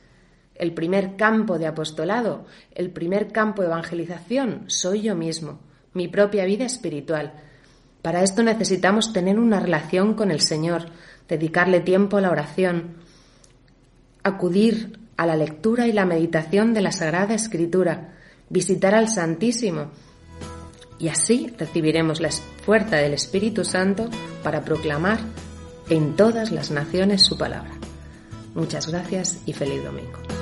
El 0.56 0.74
primer 0.74 1.14
campo 1.14 1.56
de 1.56 1.68
apostolado, 1.68 2.46
el 2.74 2.90
primer 2.90 3.30
campo 3.30 3.62
de 3.62 3.68
evangelización, 3.68 4.64
soy 4.66 5.02
yo 5.02 5.14
mismo, 5.14 5.60
mi 5.94 6.08
propia 6.08 6.46
vida 6.46 6.64
espiritual. 6.64 7.34
Para 8.02 8.24
esto 8.24 8.42
necesitamos 8.42 9.12
tener 9.12 9.38
una 9.38 9.60
relación 9.60 10.14
con 10.14 10.32
el 10.32 10.40
Señor, 10.40 10.86
dedicarle 11.28 11.78
tiempo 11.78 12.16
a 12.16 12.22
la 12.22 12.32
oración, 12.32 12.96
acudir 14.24 15.00
a 15.16 15.26
la 15.26 15.36
lectura 15.36 15.86
y 15.86 15.92
la 15.92 16.06
meditación 16.06 16.74
de 16.74 16.82
la 16.82 16.92
Sagrada 16.92 17.34
Escritura, 17.34 18.14
visitar 18.48 18.94
al 18.94 19.08
Santísimo, 19.08 19.90
y 20.98 21.08
así 21.08 21.52
recibiremos 21.58 22.20
la 22.20 22.30
fuerza 22.30 22.96
del 22.96 23.14
Espíritu 23.14 23.64
Santo 23.64 24.08
para 24.42 24.64
proclamar 24.64 25.18
en 25.90 26.14
todas 26.14 26.52
las 26.52 26.70
naciones 26.70 27.22
su 27.22 27.36
palabra. 27.36 27.72
Muchas 28.54 28.86
gracias 28.86 29.42
y 29.46 29.52
feliz 29.52 29.82
domingo. 29.82 30.41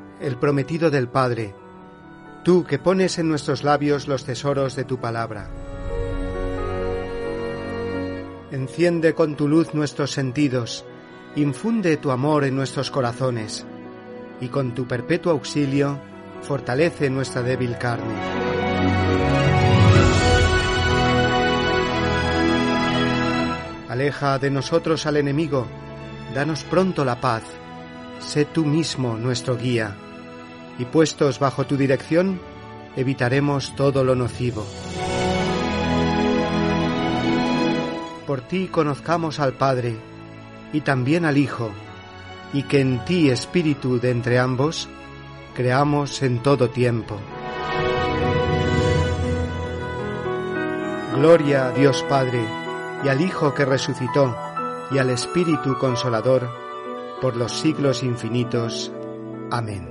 el 0.21 0.37
prometido 0.37 0.91
del 0.91 1.07
Padre, 1.07 1.55
tú 2.43 2.63
que 2.63 2.77
pones 2.77 3.17
en 3.17 3.27
nuestros 3.27 3.63
labios 3.63 4.07
los 4.07 4.23
tesoros 4.23 4.75
de 4.75 4.83
tu 4.83 4.99
palabra. 4.99 5.49
Enciende 8.51 9.15
con 9.15 9.35
tu 9.35 9.47
luz 9.47 9.73
nuestros 9.73 10.11
sentidos, 10.11 10.85
infunde 11.35 11.97
tu 11.97 12.11
amor 12.11 12.43
en 12.43 12.55
nuestros 12.55 12.91
corazones, 12.91 13.65
y 14.39 14.49
con 14.49 14.75
tu 14.75 14.87
perpetuo 14.87 15.31
auxilio 15.31 15.99
fortalece 16.41 17.09
nuestra 17.09 17.41
débil 17.41 17.77
carne. 17.77 18.13
Aleja 23.89 24.37
de 24.37 24.51
nosotros 24.51 25.05
al 25.05 25.17
enemigo, 25.17 25.65
danos 26.35 26.63
pronto 26.63 27.03
la 27.03 27.19
paz, 27.19 27.43
sé 28.19 28.45
tú 28.45 28.65
mismo 28.65 29.17
nuestro 29.17 29.57
guía, 29.57 29.97
y 30.79 30.85
puestos 30.85 31.39
bajo 31.39 31.65
tu 31.65 31.77
dirección, 31.77 32.39
evitaremos 32.95 33.75
todo 33.75 34.03
lo 34.03 34.15
nocivo. 34.15 34.65
Por 38.25 38.41
ti 38.41 38.67
conozcamos 38.67 39.39
al 39.39 39.53
Padre, 39.53 39.95
y 40.73 40.81
también 40.81 41.25
al 41.25 41.37
Hijo, 41.37 41.71
y 42.53 42.63
que 42.63 42.79
en 42.79 43.03
ti, 43.05 43.29
Espíritu 43.29 43.99
de 43.99 44.11
entre 44.11 44.39
ambos, 44.39 44.87
creamos 45.53 46.21
en 46.21 46.41
todo 46.41 46.69
tiempo. 46.69 47.17
Gloria 51.15 51.67
a 51.67 51.71
Dios 51.71 52.03
Padre, 52.07 52.43
y 53.03 53.09
al 53.09 53.21
Hijo 53.21 53.53
que 53.53 53.65
resucitó, 53.65 54.35
y 54.91 54.97
al 54.97 55.09
Espíritu 55.09 55.77
Consolador, 55.77 56.49
por 57.21 57.35
los 57.35 57.51
siglos 57.51 58.01
infinitos. 58.01 58.91
Amén. 59.51 59.90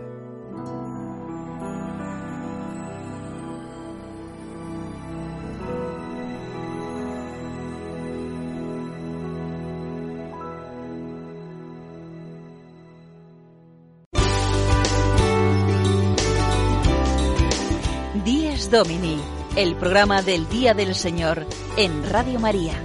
Domini, 18.71 19.21
el 19.57 19.75
programa 19.75 20.23
del 20.23 20.49
Día 20.49 20.75
del 20.75 20.95
Señor 20.95 21.45
en 21.77 22.09
Radio 22.09 22.39
María. 22.39 22.81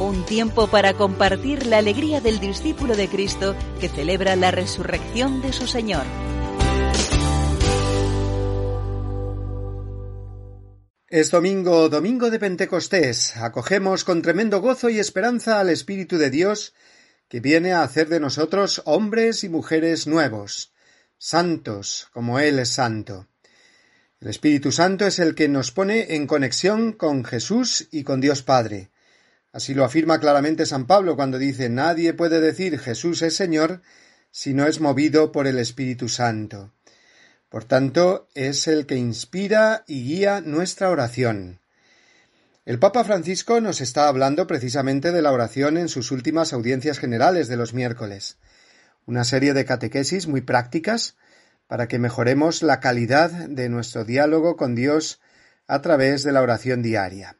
Un 0.00 0.26
tiempo 0.26 0.66
para 0.66 0.94
compartir 0.94 1.64
la 1.66 1.78
alegría 1.78 2.20
del 2.20 2.40
discípulo 2.40 2.96
de 2.96 3.06
Cristo 3.06 3.54
que 3.80 3.88
celebra 3.88 4.34
la 4.34 4.50
resurrección 4.50 5.42
de 5.42 5.52
su 5.52 5.68
Señor. 5.68 6.02
Es 11.06 11.30
domingo, 11.30 11.88
domingo 11.88 12.30
de 12.30 12.40
Pentecostés. 12.40 13.36
Acogemos 13.36 14.02
con 14.02 14.22
tremendo 14.22 14.60
gozo 14.60 14.88
y 14.90 14.98
esperanza 14.98 15.60
al 15.60 15.70
Espíritu 15.70 16.18
de 16.18 16.30
Dios 16.30 16.74
que 17.28 17.38
viene 17.38 17.72
a 17.72 17.84
hacer 17.84 18.08
de 18.08 18.18
nosotros 18.18 18.82
hombres 18.86 19.44
y 19.44 19.48
mujeres 19.48 20.08
nuevos, 20.08 20.72
santos 21.16 22.08
como 22.12 22.40
Él 22.40 22.58
es 22.58 22.70
santo. 22.70 23.28
El 24.18 24.28
Espíritu 24.28 24.72
Santo 24.72 25.06
es 25.06 25.18
el 25.18 25.34
que 25.34 25.46
nos 25.46 25.72
pone 25.72 26.14
en 26.14 26.26
conexión 26.26 26.92
con 26.92 27.22
Jesús 27.22 27.88
y 27.90 28.02
con 28.02 28.22
Dios 28.22 28.42
Padre. 28.42 28.90
Así 29.52 29.74
lo 29.74 29.84
afirma 29.84 30.20
claramente 30.20 30.64
San 30.64 30.86
Pablo 30.86 31.16
cuando 31.16 31.38
dice 31.38 31.68
Nadie 31.68 32.14
puede 32.14 32.40
decir 32.40 32.78
Jesús 32.78 33.20
es 33.20 33.36
Señor 33.36 33.82
si 34.30 34.54
no 34.54 34.66
es 34.66 34.80
movido 34.80 35.32
por 35.32 35.46
el 35.46 35.58
Espíritu 35.58 36.08
Santo. 36.08 36.72
Por 37.50 37.64
tanto, 37.64 38.28
es 38.34 38.66
el 38.68 38.86
que 38.86 38.96
inspira 38.96 39.84
y 39.86 40.04
guía 40.04 40.40
nuestra 40.40 40.90
oración. 40.90 41.60
El 42.64 42.78
Papa 42.78 43.04
Francisco 43.04 43.60
nos 43.60 43.82
está 43.82 44.08
hablando 44.08 44.46
precisamente 44.46 45.12
de 45.12 45.22
la 45.22 45.30
oración 45.30 45.76
en 45.76 45.88
sus 45.88 46.10
últimas 46.10 46.54
audiencias 46.54 46.98
generales 46.98 47.48
de 47.48 47.56
los 47.56 47.74
miércoles, 47.74 48.38
una 49.04 49.24
serie 49.24 49.52
de 49.52 49.66
catequesis 49.66 50.26
muy 50.26 50.40
prácticas 50.40 51.16
para 51.66 51.88
que 51.88 51.98
mejoremos 51.98 52.62
la 52.62 52.80
calidad 52.80 53.30
de 53.30 53.68
nuestro 53.68 54.04
diálogo 54.04 54.56
con 54.56 54.74
Dios 54.74 55.20
a 55.66 55.80
través 55.82 56.22
de 56.22 56.32
la 56.32 56.42
oración 56.42 56.82
diaria. 56.82 57.38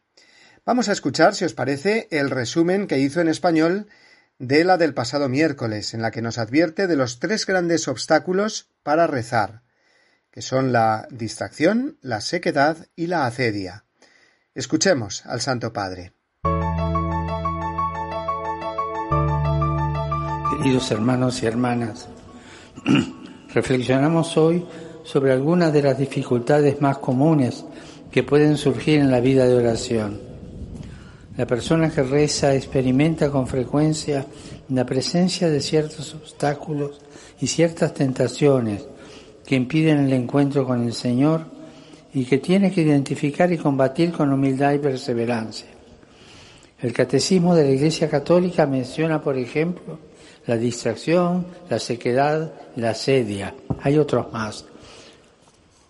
Vamos 0.64 0.88
a 0.88 0.92
escuchar, 0.92 1.34
si 1.34 1.44
os 1.44 1.54
parece, 1.54 2.08
el 2.10 2.30
resumen 2.30 2.88
que 2.88 2.98
hizo 2.98 3.20
en 3.20 3.28
español 3.28 3.86
de 4.38 4.64
la 4.64 4.76
del 4.76 4.94
pasado 4.94 5.28
miércoles, 5.28 5.94
en 5.94 6.02
la 6.02 6.10
que 6.10 6.22
nos 6.22 6.38
advierte 6.38 6.86
de 6.86 6.96
los 6.96 7.20
tres 7.20 7.46
grandes 7.46 7.88
obstáculos 7.88 8.68
para 8.82 9.06
rezar, 9.06 9.62
que 10.30 10.42
son 10.42 10.72
la 10.72 11.06
distracción, 11.10 11.98
la 12.02 12.20
sequedad 12.20 12.88
y 12.96 13.06
la 13.06 13.26
acedia. 13.26 13.84
Escuchemos 14.54 15.24
al 15.26 15.40
Santo 15.40 15.72
Padre. 15.72 16.12
Queridos 20.58 20.90
hermanos 20.90 21.42
y 21.42 21.46
hermanas, 21.46 22.08
reflexionamos 23.52 24.36
hoy 24.36 24.64
sobre 25.04 25.32
algunas 25.32 25.72
de 25.72 25.82
las 25.82 25.98
dificultades 25.98 26.80
más 26.80 26.98
comunes 26.98 27.64
que 28.10 28.22
pueden 28.22 28.56
surgir 28.56 28.98
en 28.98 29.10
la 29.10 29.20
vida 29.20 29.46
de 29.46 29.54
oración. 29.54 30.20
La 31.36 31.46
persona 31.46 31.90
que 31.90 32.02
reza 32.02 32.54
experimenta 32.54 33.30
con 33.30 33.46
frecuencia 33.46 34.26
la 34.68 34.86
presencia 34.86 35.48
de 35.48 35.60
ciertos 35.60 36.14
obstáculos 36.14 37.00
y 37.40 37.46
ciertas 37.46 37.94
tentaciones 37.94 38.86
que 39.44 39.54
impiden 39.54 40.06
el 40.06 40.12
encuentro 40.12 40.66
con 40.66 40.82
el 40.82 40.92
Señor 40.92 41.44
y 42.12 42.24
que 42.24 42.38
tiene 42.38 42.72
que 42.72 42.82
identificar 42.82 43.52
y 43.52 43.58
combatir 43.58 44.12
con 44.12 44.32
humildad 44.32 44.72
y 44.72 44.78
perseverancia. 44.78 45.68
El 46.80 46.92
Catecismo 46.92 47.54
de 47.54 47.64
la 47.64 47.70
Iglesia 47.70 48.08
Católica 48.08 48.66
menciona, 48.66 49.22
por 49.22 49.36
ejemplo, 49.38 49.98
la 50.46 50.56
distracción, 50.56 51.46
la 51.68 51.78
sequedad, 51.78 52.52
la 52.76 52.94
sedia. 52.94 53.54
Hay 53.82 53.98
otros 53.98 54.32
más, 54.32 54.64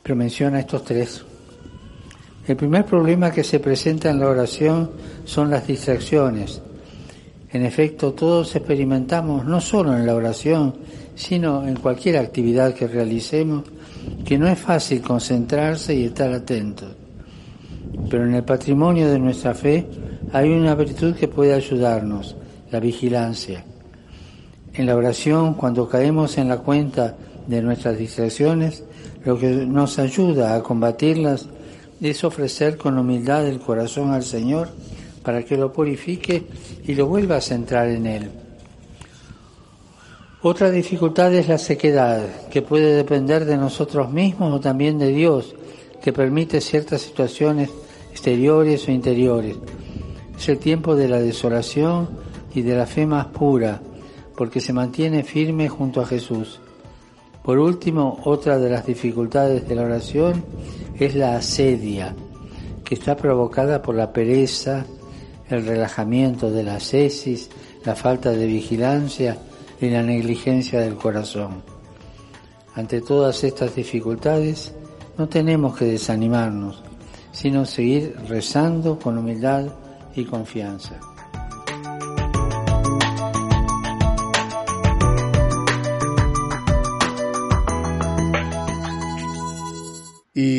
pero 0.02 0.16
menciona 0.16 0.61
estos 0.61 0.84
tres. 0.84 1.24
El 2.46 2.57
primer 2.57 2.84
problema 2.84 3.30
que 3.32 3.42
se 3.42 3.59
presenta 3.59 4.11
en 4.11 4.20
la 4.20 4.28
oración 4.28 4.90
son 5.24 5.50
las 5.50 5.66
distracciones. 5.66 6.62
En 7.52 7.64
efecto, 7.64 8.12
todos 8.12 8.54
experimentamos, 8.54 9.44
no 9.44 9.61
solo 9.61 9.96
en 9.96 10.07
la 10.07 10.14
oración, 10.14 10.74
sino 11.14 11.66
en 11.66 11.76
cualquier 11.76 12.18
actividad 12.18 12.74
que 12.74 12.86
realicemos, 12.86 13.64
que 14.24 14.38
no 14.38 14.46
es 14.46 14.59
fácil 14.59 15.00
concentrarse 15.00 15.94
y 15.94 16.04
estar 16.04 16.32
atentos. 16.32 16.94
Pero 18.11 18.24
en 18.24 18.34
el 18.34 18.44
patrimonio 18.44 19.09
de 19.09 19.18
nuestra 19.18 19.54
fe 19.54 19.86
hay 20.32 20.50
una 20.50 20.74
virtud 20.74 21.14
que 21.14 21.28
puede 21.28 21.54
ayudarnos, 21.54 22.36
la 22.70 22.78
vigilancia. 22.78 23.64
En 24.77 24.87
la 24.87 24.95
oración, 24.95 25.55
cuando 25.55 25.89
caemos 25.89 26.37
en 26.37 26.49
la 26.49 26.59
cuenta 26.59 27.16
de 27.47 27.62
nuestras 27.62 27.97
distracciones, 27.97 28.85
lo 29.24 29.39
que 29.39 29.49
nos 29.49 29.99
ayuda 29.99 30.55
a 30.55 30.62
combatirlas 30.62 31.49
es 32.01 32.24
ofrecer 32.24 32.77
con 32.77 32.99
humildad 32.99 33.47
el 33.47 33.59
corazón 33.59 34.12
al 34.12 34.22
Señor 34.22 34.68
para 35.22 35.43
que 35.45 35.57
lo 35.57 35.72
purifique 35.72 36.47
y 36.87 36.95
lo 36.95 37.07
vuelva 37.07 37.37
a 37.37 37.41
centrar 37.41 37.89
en 37.89 38.07
Él. 38.07 38.31
Otra 40.43 40.70
dificultad 40.70 41.33
es 41.35 41.49
la 41.49 41.59
sequedad, 41.59 42.49
que 42.51 42.61
puede 42.62 42.95
depender 42.95 43.47
de 43.47 43.57
nosotros 43.57 44.12
mismos 44.12 44.53
o 44.53 44.61
también 44.61 44.99
de 44.99 45.09
Dios, 45.09 45.55
que 46.03 46.12
permite 46.12 46.61
ciertas 46.61 47.01
situaciones 47.01 47.70
exteriores 48.12 48.87
o 48.87 48.93
interiores. 48.93 49.57
Es 50.39 50.49
el 50.51 50.59
tiempo 50.59 50.95
de 50.95 51.09
la 51.09 51.18
desolación 51.18 52.11
y 52.55 52.61
de 52.61 52.77
la 52.77 52.87
fe 52.87 53.07
más 53.07 53.27
pura, 53.27 53.81
porque 54.37 54.61
se 54.61 54.72
mantiene 54.72 55.22
firme 55.22 55.68
junto 55.68 56.01
a 56.01 56.07
Jesús. 56.07 56.61
Por 57.43 57.59
último, 57.59 58.20
otra 58.24 58.59
de 58.59 58.68
las 58.68 58.87
dificultades 58.87 59.68
de 59.68 59.74
la 59.74 59.82
oración 59.82 60.45
es 60.99 61.14
la 61.14 61.37
asedia, 61.37 62.14
que 62.84 62.95
está 62.95 63.16
provocada 63.16 63.82
por 63.82 63.95
la 63.95 64.12
pereza, 64.12 64.84
el 65.49 65.64
relajamiento 65.64 66.51
de 66.51 66.64
la 66.64 66.80
cesis, 66.80 67.51
la 67.84 67.95
falta 67.95 68.32
de 68.32 68.47
vigilancia 68.47 69.39
y 69.80 69.91
la 69.91 70.03
negligencia 70.03 70.80
del 70.80 70.97
corazón. 70.97 71.62
Ante 72.74 73.01
todas 73.01 73.45
estas 73.45 73.74
dificultades, 73.74 74.74
no 75.16 75.28
tenemos 75.28 75.76
que 75.76 75.87
desanimarnos, 75.87 76.82
sino 77.32 77.64
seguir 77.64 78.16
rezando 78.28 78.99
con 78.99 79.16
humildad 79.18 79.66
y 80.14 80.24
confianza. 80.24 80.99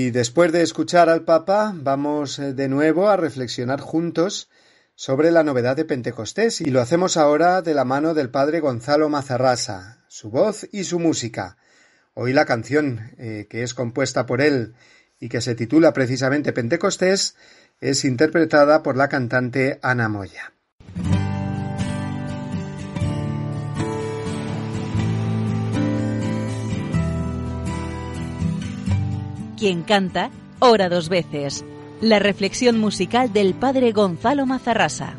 Y 0.07 0.11
después 0.11 0.53
de 0.53 0.61
escuchar 0.61 1.09
al 1.09 1.25
Papa, 1.25 1.73
vamos 1.75 2.39
eh, 2.39 2.53
de 2.53 2.69
nuevo 2.69 3.09
a 3.09 3.17
reflexionar 3.17 3.81
juntos 3.81 4.49
sobre 4.95 5.31
la 5.31 5.43
novedad 5.43 5.75
de 5.75 5.83
Pentecostés 5.83 6.61
y 6.61 6.71
lo 6.71 6.79
hacemos 6.79 7.17
ahora 7.17 7.61
de 7.61 7.73
la 7.73 7.83
mano 7.83 8.13
del 8.13 8.29
Padre 8.29 8.61
Gonzalo 8.61 9.09
Mazarrasa, 9.09 10.05
su 10.07 10.29
voz 10.29 10.65
y 10.71 10.85
su 10.85 10.97
música. 10.97 11.57
Hoy 12.13 12.31
la 12.31 12.45
canción 12.45 13.11
eh, 13.17 13.47
que 13.49 13.63
es 13.63 13.73
compuesta 13.73 14.25
por 14.25 14.39
él 14.39 14.75
y 15.19 15.27
que 15.27 15.41
se 15.41 15.55
titula 15.55 15.91
precisamente 15.91 16.53
Pentecostés 16.53 17.35
es 17.81 18.05
interpretada 18.05 18.83
por 18.83 18.95
la 18.95 19.09
cantante 19.09 19.77
Ana 19.81 20.07
Moya. 20.07 20.53
Quien 29.57 29.81
canta, 29.81 30.29
ora 30.59 30.87
dos 30.87 31.09
veces. 31.09 31.65
La 31.99 32.19
reflexión 32.19 32.79
musical 32.79 33.33
del 33.33 33.55
padre 33.55 33.91
Gonzalo 33.91 34.45
Mazarrasa. 34.45 35.15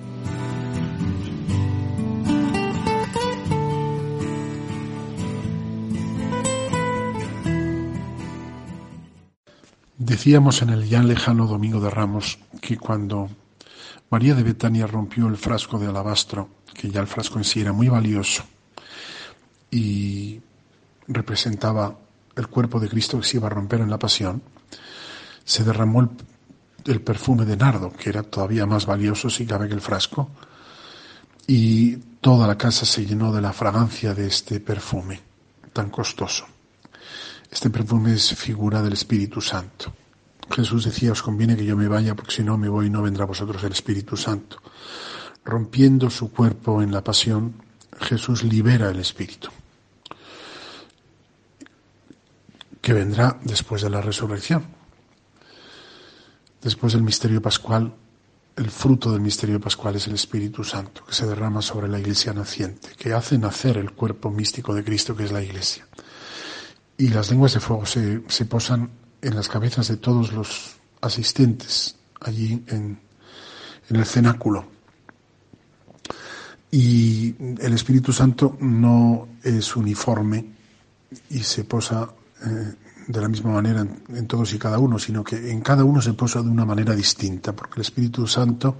Decíamos 9.97 10.63
en 10.63 10.71
el 10.71 10.89
ya 10.89 11.03
lejano 11.03 11.49
Domingo 11.49 11.81
de 11.81 11.91
Ramos 11.91 12.39
que 12.61 12.79
cuando 12.79 13.29
María 14.09 14.37
de 14.37 14.45
Betania 14.45 14.87
rompió 14.87 15.27
el 15.27 15.37
frasco 15.37 15.81
de 15.81 15.89
alabastro, 15.89 16.49
que 16.75 16.91
ya 16.91 17.01
el 17.01 17.09
frasco 17.09 17.39
en 17.39 17.45
sí 17.45 17.61
era 17.61 17.73
muy 17.73 17.89
valioso 17.89 18.45
y 19.73 20.41
representaba 21.09 21.99
el 22.39 22.49
cuerpo 22.49 22.79
de 22.79 22.89
Cristo 22.89 23.19
que 23.19 23.27
se 23.27 23.37
iba 23.37 23.49
a 23.49 23.51
romper 23.51 23.81
en 23.81 23.91
la 23.91 23.99
pasión, 23.99 24.43
se 25.45 25.65
derramó 25.65 26.09
el, 26.85 27.01
perfume 27.01 27.45
de 27.45 27.57
nardo, 27.57 27.93
que 27.93 28.11
era 28.11 28.23
todavía 28.23 28.65
más 28.65 28.87
valioso 28.87 29.29
si 29.29 29.45
cabe 29.45 29.69
que 29.69 29.75
el 29.75 29.81
frasco, 29.81 30.31
y 31.47 31.97
toda 32.21 32.47
la 32.47 32.57
casa 32.57 32.87
se 32.87 33.05
llenó 33.05 33.33
de 33.33 33.41
la 33.41 33.53
fragancia 33.53 34.15
de 34.15 34.27
este 34.27 34.61
perfume 34.61 35.21
tan 35.73 35.91
costoso. 35.91 36.47
Este 37.51 37.71
perfume 37.71 38.15
es 38.15 38.35
figura 38.35 38.83
del 38.83 38.93
Espíritu 38.93 39.41
Santo. 39.41 39.93
Jesús 40.51 40.85
decía, 40.85 41.13
os 41.13 41.23
conviene 41.23 41.57
que 41.57 41.65
yo 41.65 41.77
me 41.77 41.89
vaya, 41.89 42.15
porque 42.15 42.33
si 42.33 42.43
no 42.43 42.57
me 42.57 42.69
voy 42.69 42.89
no 42.89 43.03
vendrá 43.03 43.25
a 43.25 43.27
vosotros 43.27 43.63
el 43.65 43.73
Espíritu 43.73 44.17
Santo. 44.17 44.59
Rompiendo 45.45 46.11
su 46.11 46.31
cuerpo 46.31 46.83
en 46.83 46.93
la 46.93 47.03
pasión, 47.03 47.55
Jesús 48.01 48.45
libera 48.45 48.91
el 48.91 49.01
Espíritu. 49.01 49.49
Que 52.89 52.95
vendrá 52.95 53.39
después 53.43 53.83
de 53.83 53.91
la 53.91 54.01
resurrección. 54.01 54.65
Después 56.63 56.95
del 56.95 57.03
misterio 57.03 57.43
pascual, 57.43 57.95
el 58.57 58.71
fruto 58.71 59.13
del 59.13 59.21
misterio 59.21 59.61
pascual 59.61 59.97
es 59.97 60.07
el 60.07 60.15
Espíritu 60.15 60.65
Santo, 60.65 61.05
que 61.05 61.13
se 61.13 61.27
derrama 61.27 61.61
sobre 61.61 61.87
la 61.87 61.99
iglesia 61.99 62.33
naciente, 62.33 62.89
que 62.97 63.13
hace 63.13 63.37
nacer 63.37 63.77
el 63.77 63.93
cuerpo 63.93 64.31
místico 64.31 64.75
de 64.75 64.83
Cristo, 64.83 65.15
que 65.15 65.25
es 65.25 65.33
la 65.33 65.43
iglesia. 65.43 65.87
Y 66.97 67.09
las 67.09 67.29
lenguas 67.29 67.53
de 67.53 67.61
fuego 67.61 67.85
se, 67.85 68.23
se 68.27 68.47
posan 68.47 68.89
en 69.21 69.37
las 69.37 69.51
cabezas 69.51 69.89
de 69.89 69.99
todos 69.99 70.33
los 70.33 70.77
asistentes 71.03 71.95
allí 72.23 72.65
en, 72.69 72.99
en 73.91 73.97
el 73.97 74.07
cenáculo. 74.07 74.65
Y 76.71 77.35
el 77.63 77.75
Espíritu 77.75 78.15
Santo 78.15 78.57
no 78.61 79.29
es 79.43 79.77
uniforme 79.77 80.53
y 81.29 81.41
se 81.41 81.65
posa 81.65 82.15
eh, 82.45 82.75
de 83.09 83.21
la 83.21 83.29
misma 83.29 83.53
manera 83.53 83.87
en, 84.09 84.27
todos 84.27 84.53
y 84.53 84.59
cada 84.59 84.79
uno, 84.79 84.99
sino 84.99 85.25
que 85.25 85.51
en 85.51 85.63
cada 85.63 85.83
uno 85.83 86.03
se 86.03 86.13
posa 86.13 86.43
de 86.43 86.51
una 86.51 86.67
manera 86.67 86.95
distinta, 86.95 87.55
porque 87.55 87.77
el 87.77 87.83
Espíritu 87.83 88.27
Santo 88.27 88.77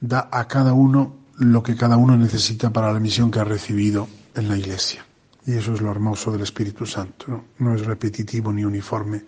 da 0.00 0.28
a 0.32 0.48
cada 0.48 0.72
uno 0.72 1.16
lo 1.38 1.62
que 1.62 1.76
cada 1.76 1.98
uno 1.98 2.16
necesita 2.16 2.70
para 2.70 2.92
la 2.92 2.98
misión 2.98 3.30
que 3.30 3.38
ha 3.38 3.44
recibido 3.44 4.08
en 4.34 4.48
la 4.48 4.56
Iglesia. 4.56 5.04
Y 5.44 5.52
eso 5.52 5.74
es 5.74 5.82
lo 5.82 5.90
hermoso 5.90 6.32
del 6.32 6.40
Espíritu 6.40 6.86
Santo. 6.86 7.26
¿no? 7.28 7.44
no 7.58 7.74
es 7.74 7.84
repetitivo 7.84 8.52
ni 8.52 8.64
uniforme, 8.64 9.24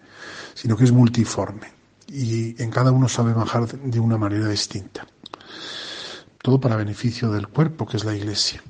sino 0.54 0.76
que 0.76 0.84
es 0.84 0.92
multiforme. 0.92 1.70
Y 2.08 2.60
en 2.60 2.70
cada 2.70 2.90
uno 2.90 3.08
sabe 3.08 3.34
bajar 3.34 3.68
de 3.68 4.00
una 4.00 4.16
manera 4.16 4.48
distinta. 4.48 5.06
Todo 6.40 6.58
para 6.58 6.76
beneficio 6.76 7.30
del 7.30 7.48
cuerpo, 7.48 7.86
que 7.86 7.98
es 7.98 8.04
la 8.04 8.16
Iglesia. 8.16 8.62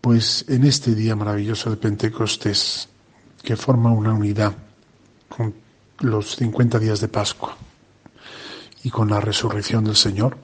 Pues 0.00 0.44
en 0.48 0.64
este 0.64 0.96
día 0.96 1.14
maravilloso 1.14 1.70
de 1.70 1.76
Pentecostés, 1.76 2.88
que 3.42 3.56
forma 3.56 3.90
una 3.90 4.12
unidad 4.12 4.54
con 5.28 5.54
los 6.00 6.36
50 6.36 6.78
días 6.78 7.00
de 7.00 7.08
Pascua 7.08 7.56
y 8.84 8.90
con 8.90 9.10
la 9.10 9.20
resurrección 9.20 9.84
del 9.84 9.96
Señor, 9.96 10.36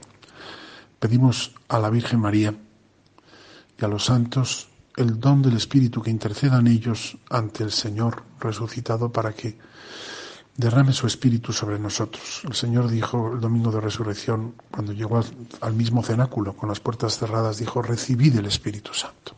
pedimos 0.99 1.53
a 1.69 1.79
la 1.79 1.91
Virgen 1.91 2.21
María 2.21 2.55
y 3.81 3.85
a 3.85 3.89
los 3.89 4.05
santos 4.05 4.69
el 4.97 5.21
don 5.21 5.43
del 5.43 5.57
Espíritu 5.57 6.03
que 6.03 6.11
intercedan 6.11 6.67
ellos 6.67 7.17
ante 7.31 7.63
el 7.63 7.71
Señor 7.71 8.25
resucitado 8.41 9.13
para 9.13 9.33
que 9.33 9.57
derrame 10.57 10.93
su 10.93 11.07
Espíritu 11.07 11.53
sobre 11.53 11.79
nosotros. 11.79 12.43
El 12.45 12.55
Señor 12.55 12.91
dijo 12.91 13.33
el 13.33 13.41
domingo 13.41 13.71
de 13.71 13.81
resurrección, 13.81 14.55
cuando 14.73 14.93
llegó 14.93 15.23
al, 15.61 15.75
mismo 15.75 16.03
cenáculo 16.03 16.57
con 16.57 16.69
las 16.69 16.81
puertas 16.81 17.17
cerradas, 17.17 17.59
dijo, 17.59 17.81
recibid 17.81 18.37
el 18.37 18.47
Espíritu 18.47 18.93
Santo. 18.93 19.38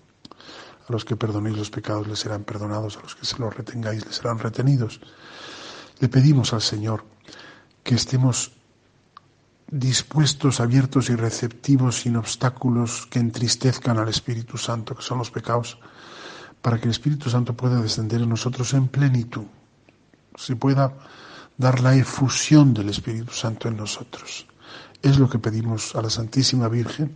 A 0.91 0.93
los 0.93 1.05
que 1.05 1.14
perdonéis 1.14 1.57
los 1.57 1.70
pecados 1.70 2.09
les 2.09 2.18
serán 2.18 2.43
perdonados, 2.43 2.97
a 2.97 3.03
los 3.03 3.14
que 3.14 3.24
se 3.24 3.38
los 3.38 3.55
retengáis 3.55 4.05
les 4.05 4.16
serán 4.16 4.41
retenidos. 4.41 4.99
Le 6.01 6.09
pedimos 6.09 6.53
al 6.53 6.62
Señor 6.62 7.05
que 7.84 7.95
estemos 7.95 8.51
dispuestos, 9.70 10.59
abiertos 10.59 11.09
y 11.09 11.14
receptivos, 11.14 12.01
sin 12.01 12.16
obstáculos 12.16 13.07
que 13.07 13.20
entristezcan 13.20 13.99
al 13.99 14.09
Espíritu 14.09 14.59
Santo, 14.59 14.97
que 14.97 15.03
son 15.03 15.18
los 15.18 15.30
pecados, 15.30 15.78
para 16.61 16.78
que 16.78 16.86
el 16.86 16.91
Espíritu 16.91 17.30
Santo 17.30 17.55
pueda 17.55 17.80
descender 17.80 18.22
en 18.22 18.28
nosotros 18.28 18.74
en 18.74 18.88
plenitud, 18.88 19.47
se 20.34 20.57
pueda 20.57 20.93
dar 21.57 21.78
la 21.78 21.95
efusión 21.95 22.74
del 22.74 22.88
Espíritu 22.88 23.32
Santo 23.32 23.68
en 23.68 23.76
nosotros. 23.76 24.45
Es 25.03 25.20
lo 25.20 25.30
que 25.30 25.38
pedimos 25.38 25.95
a 25.95 26.03
la 26.03 26.11
Santísima 26.11 26.66
Virgen, 26.66 27.14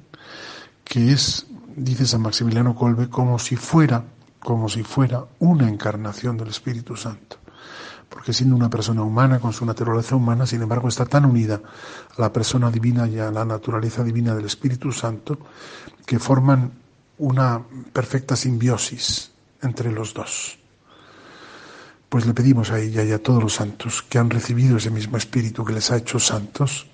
que 0.85 1.11
es 1.11 1.49
dice 1.77 2.07
San 2.07 2.22
Maximiliano 2.22 2.75
Colbe, 2.75 3.09
como 3.09 3.39
si 3.39 3.57
fuera, 3.57 4.05
como 4.41 4.68
si 4.68 4.83
fuera 4.83 5.25
una 5.39 5.68
encarnación 5.68 6.37
del 6.37 6.49
Espíritu 6.49 6.97
Santo. 6.97 7.39
Porque 8.09 8.33
siendo 8.33 8.55
una 8.55 8.70
persona 8.70 9.03
humana, 9.03 9.41
con 9.41 9.53
su 9.53 9.66
naturaleza 9.66 10.14
humana, 10.14 10.47
sin 10.47 10.62
embargo, 10.62 10.89
está 10.89 11.05
tan 11.05 11.25
unida 11.25 11.61
a 12.16 12.20
la 12.20 12.33
persona 12.33 12.70
divina 12.70 13.09
y 13.09 13.18
a 13.18 13.31
la 13.31 13.45
naturaleza 13.45 14.05
divina 14.05 14.35
del 14.35 14.45
Espíritu 14.45 14.93
Santo, 14.93 15.39
que 16.07 16.18
forman 16.18 16.72
una 17.18 17.62
perfecta 17.93 18.37
simbiosis 18.37 19.33
entre 19.62 19.91
los 19.91 20.14
dos. 20.14 20.59
Pues 22.09 22.27
le 22.27 22.35
pedimos 22.35 22.70
a 22.70 22.79
ella 22.79 23.03
y 23.03 23.11
a 23.11 23.22
todos 23.22 23.43
los 23.43 23.55
santos 23.55 24.03
que 24.03 24.18
han 24.18 24.31
recibido 24.31 24.77
ese 24.77 24.91
mismo 24.91 25.16
Espíritu 25.16 25.64
que 25.64 25.72
les 25.72 25.91
ha 25.91 25.97
hecho 25.97 26.20
santos, 26.20 26.87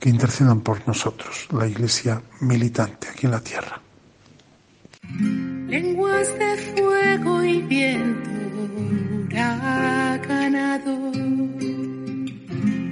que 0.00 0.08
intercedan 0.08 0.60
por 0.60 0.86
nosotros, 0.88 1.46
la 1.52 1.66
Iglesia 1.66 2.22
militante 2.40 3.08
aquí 3.08 3.26
en 3.26 3.32
la 3.32 3.40
tierra. 3.40 3.85
Lenguas 5.68 6.38
de 6.38 6.56
fuego 6.56 7.42
y 7.44 7.62
viento 7.62 8.30
huracanado, 9.56 11.12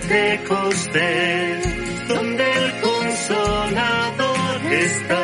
Pentecostés. 0.00 2.08
Donde 2.08 2.50
el 2.50 2.72
consolador 2.80 4.72
está 4.72 5.23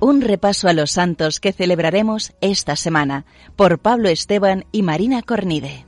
Un 0.00 0.20
repaso 0.20 0.68
a 0.68 0.72
los 0.72 0.92
santos 0.92 1.40
que 1.40 1.52
celebraremos 1.52 2.32
esta 2.40 2.76
semana 2.76 3.26
por 3.56 3.80
Pablo 3.80 4.08
Esteban 4.08 4.64
y 4.70 4.82
Marina 4.82 5.22
Cornide. 5.22 5.86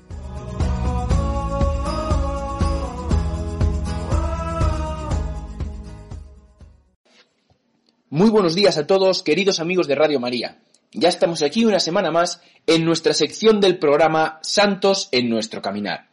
Muy 8.09 8.31
buenos 8.31 8.57
días 8.57 8.77
a 8.79 8.89
todos, 8.89 9.23
queridos 9.23 9.61
amigos 9.61 9.87
de 9.87 9.95
Radio 9.95 10.19
María. 10.19 10.59
Ya 10.91 11.09
estamos 11.09 11.43
aquí 11.43 11.65
una 11.65 11.79
semana 11.79 12.11
más 12.11 12.43
en 12.67 12.85
nuestra 12.85 13.15
sección 13.15 13.61
del 13.61 13.79
programa 13.79 14.41
Santos 14.43 15.09
en 15.13 15.31
nuestro 15.31 15.63
caminar. 15.63 16.09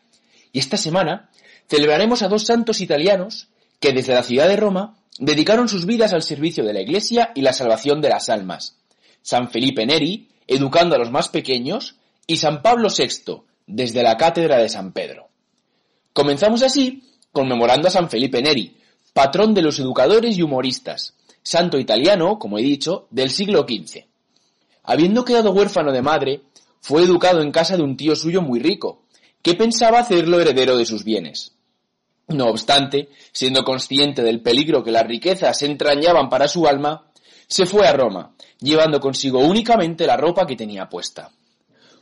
Y 0.51 0.59
esta 0.59 0.77
semana 0.77 1.31
celebraremos 1.67 2.21
a 2.21 2.27
dos 2.27 2.45
santos 2.45 2.79
italianos 2.79 3.49
que 3.79 3.93
desde 3.93 4.13
la 4.13 4.23
ciudad 4.23 4.47
de 4.47 4.55
Roma 4.55 4.97
dedicaron 5.19 5.69
sus 5.69 5.85
vidas 5.85 6.13
al 6.13 6.23
servicio 6.23 6.63
de 6.63 6.73
la 6.73 6.81
Iglesia 6.81 7.31
y 7.35 7.41
la 7.41 7.53
salvación 7.53 8.01
de 8.01 8.09
las 8.09 8.29
almas. 8.29 8.77
San 9.21 9.49
Felipe 9.49 9.85
Neri, 9.85 10.29
educando 10.47 10.95
a 10.95 10.99
los 10.99 11.11
más 11.11 11.29
pequeños, 11.29 11.95
y 12.25 12.37
San 12.37 12.61
Pablo 12.61 12.89
VI, 12.95 13.43
desde 13.65 14.03
la 14.03 14.17
Cátedra 14.17 14.57
de 14.57 14.69
San 14.69 14.91
Pedro. 14.91 15.29
Comenzamos 16.13 16.63
así 16.63 17.03
conmemorando 17.31 17.87
a 17.87 17.91
San 17.91 18.09
Felipe 18.09 18.41
Neri, 18.41 18.77
patrón 19.13 19.53
de 19.53 19.61
los 19.61 19.79
educadores 19.79 20.37
y 20.37 20.41
humoristas, 20.41 21.15
santo 21.43 21.77
italiano, 21.79 22.39
como 22.39 22.57
he 22.57 22.63
dicho, 22.63 23.07
del 23.11 23.29
siglo 23.29 23.65
XV. 23.67 24.05
Habiendo 24.83 25.25
quedado 25.25 25.51
huérfano 25.51 25.91
de 25.91 26.01
madre, 26.01 26.41
fue 26.81 27.03
educado 27.03 27.41
en 27.41 27.51
casa 27.51 27.77
de 27.77 27.83
un 27.83 27.97
tío 27.97 28.15
suyo 28.15 28.41
muy 28.41 28.59
rico, 28.59 29.03
que 29.41 29.53
pensaba 29.53 29.99
hacerlo 29.99 30.39
heredero 30.39 30.77
de 30.77 30.85
sus 30.85 31.03
bienes. 31.03 31.56
No 32.27 32.47
obstante, 32.47 33.09
siendo 33.31 33.63
consciente 33.63 34.21
del 34.21 34.41
peligro 34.41 34.83
que 34.83 34.91
las 34.91 35.07
riquezas 35.07 35.61
entrañaban 35.63 36.29
para 36.29 36.47
su 36.47 36.67
alma, 36.67 37.07
se 37.47 37.65
fue 37.65 37.87
a 37.87 37.93
Roma, 37.93 38.35
llevando 38.59 38.99
consigo 38.99 39.39
únicamente 39.39 40.05
la 40.05 40.17
ropa 40.17 40.45
que 40.45 40.57
tenía 40.57 40.89
puesta. 40.89 41.31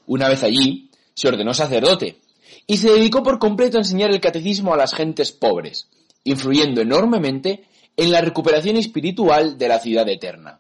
Una 0.08 0.28
vez 0.28 0.44
allí, 0.44 0.90
se 1.14 1.28
ordenó 1.28 1.54
sacerdote, 1.54 2.20
y 2.68 2.78
se 2.78 2.92
dedicó 2.92 3.22
por 3.22 3.38
completo 3.38 3.78
a 3.78 3.82
enseñar 3.82 4.12
el 4.12 4.20
catecismo 4.20 4.74
a 4.74 4.78
las 4.78 4.94
gentes 4.94 5.32
pobres, 5.32 5.88
influyendo 6.24 6.82
enormemente 6.82 7.68
en 7.96 8.12
la 8.12 8.22
recuperación 8.22 8.78
espiritual 8.78 9.58
de 9.58 9.68
la 9.68 9.80
ciudad 9.80 10.10
eterna. 10.10 10.60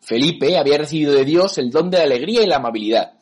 Felipe 0.00 0.58
había 0.58 0.78
recibido 0.78 1.12
de 1.12 1.24
Dios 1.24 1.58
el 1.58 1.70
don 1.70 1.90
de 1.90 1.98
la 1.98 2.04
alegría 2.04 2.42
y 2.42 2.46
la 2.46 2.56
amabilidad. 2.56 3.12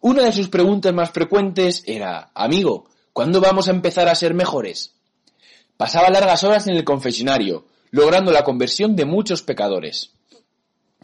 Una 0.00 0.24
de 0.24 0.32
sus 0.32 0.48
preguntas 0.48 0.92
más 0.92 1.10
frecuentes 1.10 1.84
era, 1.86 2.32
amigo, 2.34 2.88
¿cuándo 3.12 3.40
vamos 3.40 3.68
a 3.68 3.70
empezar 3.70 4.08
a 4.08 4.14
ser 4.16 4.34
mejores? 4.34 4.94
Pasaba 5.82 6.10
largas 6.10 6.44
horas 6.44 6.68
en 6.68 6.76
el 6.76 6.84
confesionario, 6.84 7.66
logrando 7.90 8.30
la 8.30 8.44
conversión 8.44 8.94
de 8.94 9.04
muchos 9.04 9.42
pecadores. 9.42 10.12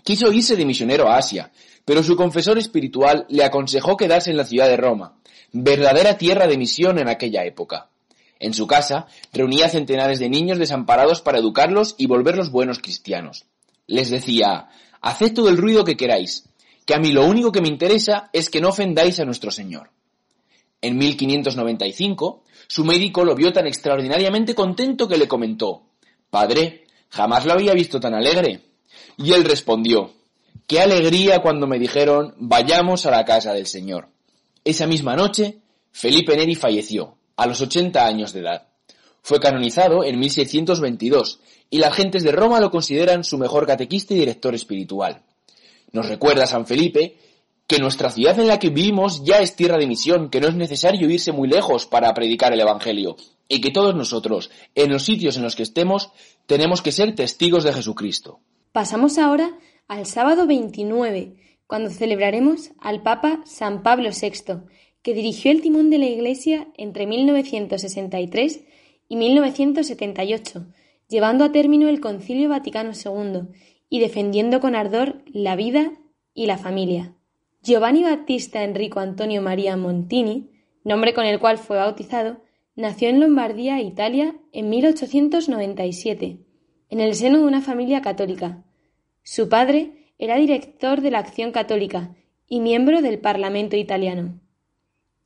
Quiso 0.04 0.30
irse 0.30 0.54
de 0.54 0.64
misionero 0.64 1.08
a 1.08 1.16
Asia, 1.16 1.50
pero 1.84 2.04
su 2.04 2.14
confesor 2.14 2.58
espiritual 2.58 3.26
le 3.28 3.42
aconsejó 3.42 3.96
quedarse 3.96 4.30
en 4.30 4.36
la 4.36 4.44
ciudad 4.44 4.68
de 4.68 4.76
Roma, 4.76 5.18
verdadera 5.50 6.16
tierra 6.16 6.46
de 6.46 6.56
misión 6.56 7.00
en 7.00 7.08
aquella 7.08 7.44
época. 7.44 7.88
En 8.38 8.54
su 8.54 8.68
casa 8.68 9.08
reunía 9.32 9.68
centenares 9.68 10.20
de 10.20 10.30
niños 10.30 10.60
desamparados 10.60 11.22
para 11.22 11.38
educarlos 11.38 11.96
y 11.98 12.06
volverlos 12.06 12.52
buenos 12.52 12.78
cristianos. 12.78 13.46
Les 13.88 14.10
decía, 14.10 14.68
haced 15.00 15.34
todo 15.34 15.48
el 15.48 15.56
ruido 15.56 15.82
que 15.82 15.96
queráis, 15.96 16.44
que 16.86 16.94
a 16.94 17.00
mí 17.00 17.10
lo 17.10 17.26
único 17.26 17.50
que 17.50 17.62
me 17.62 17.68
interesa 17.68 18.30
es 18.32 18.48
que 18.48 18.60
no 18.60 18.68
ofendáis 18.68 19.18
a 19.18 19.24
nuestro 19.24 19.50
Señor. 19.50 19.90
En 20.80 20.96
1595, 20.98 22.44
su 22.68 22.84
médico 22.84 23.24
lo 23.24 23.34
vio 23.34 23.52
tan 23.52 23.66
extraordinariamente 23.66 24.54
contento 24.54 25.08
que 25.08 25.16
le 25.16 25.26
comentó, 25.26 25.84
Padre, 26.30 26.84
jamás 27.08 27.46
lo 27.46 27.54
había 27.54 27.72
visto 27.72 27.98
tan 27.98 28.14
alegre. 28.14 28.60
Y 29.16 29.32
él 29.32 29.44
respondió, 29.44 30.12
Qué 30.66 30.80
alegría 30.80 31.40
cuando 31.40 31.66
me 31.66 31.78
dijeron, 31.78 32.34
vayamos 32.36 33.06
a 33.06 33.10
la 33.10 33.24
casa 33.24 33.54
del 33.54 33.66
Señor. 33.66 34.08
Esa 34.64 34.86
misma 34.86 35.16
noche, 35.16 35.60
Felipe 35.92 36.36
Neri 36.36 36.54
falleció, 36.54 37.16
a 37.36 37.46
los 37.46 37.62
80 37.62 38.04
años 38.04 38.34
de 38.34 38.40
edad. 38.40 38.68
Fue 39.22 39.40
canonizado 39.40 40.04
en 40.04 40.18
1622 40.18 41.40
y 41.70 41.78
las 41.78 41.94
gentes 41.94 42.22
de 42.22 42.32
Roma 42.32 42.60
lo 42.60 42.70
consideran 42.70 43.24
su 43.24 43.38
mejor 43.38 43.66
catequista 43.66 44.12
y 44.12 44.18
director 44.18 44.54
espiritual. 44.54 45.22
Nos 45.92 46.06
recuerda 46.06 46.46
San 46.46 46.66
Felipe 46.66 47.16
que 47.68 47.78
nuestra 47.78 48.10
ciudad 48.10 48.40
en 48.40 48.48
la 48.48 48.58
que 48.58 48.70
vivimos 48.70 49.22
ya 49.24 49.40
es 49.40 49.54
tierra 49.54 49.76
de 49.76 49.86
misión, 49.86 50.30
que 50.30 50.40
no 50.40 50.48
es 50.48 50.54
necesario 50.54 51.10
irse 51.10 51.32
muy 51.32 51.48
lejos 51.48 51.86
para 51.86 52.14
predicar 52.14 52.50
el 52.54 52.60
Evangelio, 52.60 53.16
y 53.46 53.60
que 53.60 53.70
todos 53.70 53.94
nosotros, 53.94 54.50
en 54.74 54.90
los 54.90 55.04
sitios 55.04 55.36
en 55.36 55.42
los 55.42 55.54
que 55.54 55.64
estemos, 55.64 56.10
tenemos 56.46 56.80
que 56.80 56.92
ser 56.92 57.14
testigos 57.14 57.64
de 57.64 57.74
Jesucristo. 57.74 58.40
Pasamos 58.72 59.18
ahora 59.18 59.58
al 59.86 60.06
sábado 60.06 60.46
29, 60.46 61.36
cuando 61.66 61.90
celebraremos 61.90 62.70
al 62.80 63.02
Papa 63.02 63.42
San 63.44 63.82
Pablo 63.82 64.08
VI, 64.18 64.62
que 65.02 65.12
dirigió 65.12 65.50
el 65.50 65.60
timón 65.60 65.90
de 65.90 65.98
la 65.98 66.06
Iglesia 66.06 66.68
entre 66.74 67.06
1963 67.06 68.60
y 69.10 69.16
1978, 69.16 70.66
llevando 71.06 71.44
a 71.44 71.52
término 71.52 71.90
el 71.90 72.00
Concilio 72.00 72.48
Vaticano 72.48 72.92
II 72.92 73.42
y 73.90 74.00
defendiendo 74.00 74.60
con 74.60 74.74
ardor 74.74 75.22
la 75.26 75.54
vida 75.54 75.92
y 76.32 76.46
la 76.46 76.56
familia. 76.56 77.17
Giovanni 77.60 78.04
Battista 78.04 78.62
Enrico 78.62 79.00
Antonio 79.00 79.42
María 79.42 79.76
Montini, 79.76 80.50
nombre 80.84 81.12
con 81.12 81.26
el 81.26 81.40
cual 81.40 81.58
fue 81.58 81.76
bautizado, 81.76 82.40
nació 82.76 83.08
en 83.08 83.18
Lombardía, 83.18 83.80
Italia, 83.80 84.36
en 84.52 84.70
1897, 84.70 86.38
en 86.88 87.00
el 87.00 87.14
seno 87.16 87.38
de 87.38 87.44
una 87.44 87.60
familia 87.60 88.00
católica. 88.00 88.62
Su 89.24 89.48
padre 89.48 90.12
era 90.18 90.36
director 90.36 91.00
de 91.00 91.10
la 91.10 91.18
Acción 91.18 91.50
Católica 91.50 92.14
y 92.46 92.60
miembro 92.60 93.02
del 93.02 93.18
Parlamento 93.18 93.76
italiano. 93.76 94.40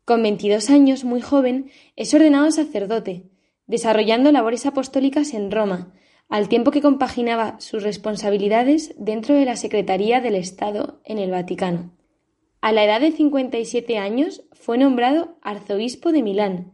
Con 0.07 0.22
22 0.22 0.70
años, 0.70 1.05
muy 1.05 1.20
joven, 1.20 1.70
es 1.97 2.12
ordenado 2.14 2.51
sacerdote, 2.51 3.24
desarrollando 3.66 4.33
labores 4.33 4.64
apostólicas 4.64 5.35
en 5.35 5.51
Roma, 5.51 5.93
al 6.30 6.49
tiempo 6.49 6.70
que 6.70 6.80
compaginaba 6.80 7.61
sus 7.61 7.83
responsabilidades 7.83 8.95
dentro 8.99 9.35
de 9.35 9.45
la 9.45 9.57
Secretaría 9.57 10.22
del 10.22 10.35
Estado 10.35 11.01
en 11.05 11.18
el 11.18 11.30
Vaticano. 11.30 11.93
A 12.63 12.71
la 12.71 12.85
edad 12.85 13.01
de 13.01 13.11
57 13.11 13.99
años 13.99 14.45
fue 14.53 14.79
nombrado 14.79 15.37
arzobispo 15.43 16.13
de 16.13 16.23
Milán 16.23 16.73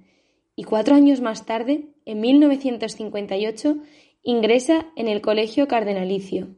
y 0.54 0.64
cuatro 0.64 0.94
años 0.94 1.22
más 1.22 1.46
tarde, 1.46 1.88
en 2.04 2.20
1958, 2.20 3.78
ingresa 4.22 4.92
en 4.96 5.08
el 5.08 5.22
Colegio 5.22 5.66
Cardenalicio. 5.66 6.48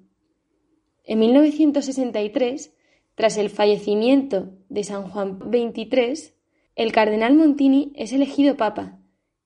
En 1.05 1.21
1963, 1.21 2.75
tras 3.15 3.37
el 3.37 3.51
fallecimiento 3.51 4.51
de 4.69 4.83
San 4.83 5.09
Juan 5.09 5.39
XXIII, 5.39 6.35
el 6.75 6.91
cardenal 6.91 7.37
Montini 7.37 7.93
es 7.95 8.13
elegido 8.13 8.57
papa, 8.57 8.99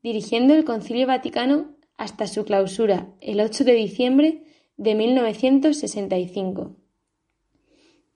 dirigiendo 0.03 0.55
el 0.55 0.65
Concilio 0.65 1.07
Vaticano 1.07 1.77
hasta 1.99 2.27
su 2.27 2.47
clausura 2.47 3.13
el 3.21 3.39
8 3.39 3.65
de 3.65 3.75
diciembre 3.75 4.45
de 4.79 4.95
1965. 4.95 6.75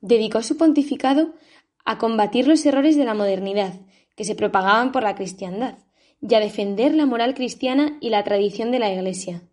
Dedicó 0.00 0.42
su 0.42 0.56
pontificado 0.56 1.34
a 1.88 1.96
combatir 1.96 2.46
los 2.46 2.66
errores 2.66 2.98
de 2.98 3.06
la 3.06 3.14
modernidad 3.14 3.72
que 4.14 4.24
se 4.24 4.34
propagaban 4.34 4.92
por 4.92 5.02
la 5.02 5.14
cristiandad 5.14 5.78
y 6.20 6.34
a 6.34 6.38
defender 6.38 6.94
la 6.94 7.06
moral 7.06 7.32
cristiana 7.32 7.96
y 8.02 8.10
la 8.10 8.22
tradición 8.24 8.70
de 8.70 8.78
la 8.78 8.92
Iglesia. 8.92 9.48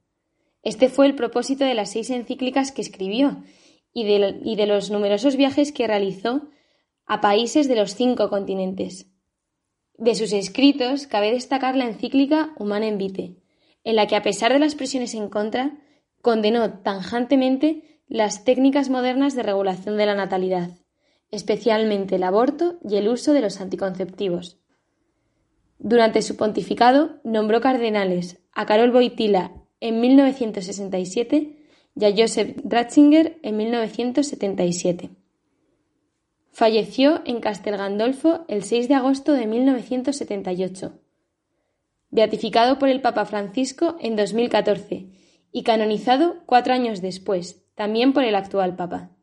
Este 0.61 0.89
fue 0.89 1.05
el 1.05 1.15
propósito 1.15 1.63
de 1.63 1.75
las 1.75 1.91
seis 1.91 2.09
encíclicas 2.09 2.73
que 2.73 2.81
escribió 2.81 3.41
y 3.93 4.03
de, 4.03 4.65
los 4.67 4.91
numerosos 4.91 5.37
viajes 5.37 5.71
que 5.71 5.87
realizó 5.87 6.49
a 7.05 7.21
países 7.21 7.69
de 7.69 7.77
los 7.77 7.95
cinco 7.95 8.29
continentes. 8.29 9.07
De 9.97 10.13
sus 10.13 10.33
escritos 10.33 11.07
cabe 11.07 11.31
destacar 11.31 11.77
la 11.77 11.85
encíclica 11.85 12.53
Humanum 12.57 12.97
Vitae, 12.97 13.37
en 13.85 13.95
la 13.95 14.07
que, 14.07 14.17
a 14.17 14.23
pesar 14.23 14.51
de 14.51 14.59
las 14.59 14.75
presiones 14.75 15.13
en 15.13 15.29
contra, 15.29 15.77
condenó 16.21 16.81
tanjantemente 16.81 18.01
las 18.09 18.43
técnicas 18.43 18.89
modernas 18.89 19.35
de 19.35 19.43
regulación 19.43 19.95
de 19.95 20.05
la 20.05 20.15
natalidad, 20.15 20.71
especialmente 21.35 22.15
el 22.15 22.23
aborto 22.23 22.79
y 22.87 22.95
el 22.95 23.07
uso 23.07 23.33
de 23.33 23.41
los 23.41 23.61
anticonceptivos. 23.61 24.57
Durante 25.77 26.21
su 26.21 26.37
pontificado 26.37 27.19
nombró 27.23 27.61
cardenales 27.61 28.39
a 28.53 28.65
Carol 28.65 28.91
Boitila 28.91 29.51
en 29.79 29.99
1967 29.99 31.65
y 31.95 32.05
a 32.05 32.13
Joseph 32.15 32.57
Ratzinger 32.63 33.39
en 33.43 33.57
1977. 33.57 35.09
Falleció 36.51 37.21
en 37.25 37.41
Castel 37.41 37.77
Gandolfo 37.77 38.45
el 38.47 38.63
6 38.63 38.87
de 38.87 38.95
agosto 38.95 39.33
de 39.33 39.45
1978. 39.45 40.93
Beatificado 42.11 42.79
por 42.79 42.87
el 42.87 43.01
Papa 43.01 43.25
Francisco 43.25 43.97
en 43.99 44.15
2014 44.15 45.07
y 45.51 45.63
canonizado 45.63 46.37
cuatro 46.45 46.73
años 46.73 47.01
después, 47.01 47.65
también 47.75 48.13
por 48.13 48.23
el 48.23 48.35
actual 48.35 48.75
Papa. 48.75 49.14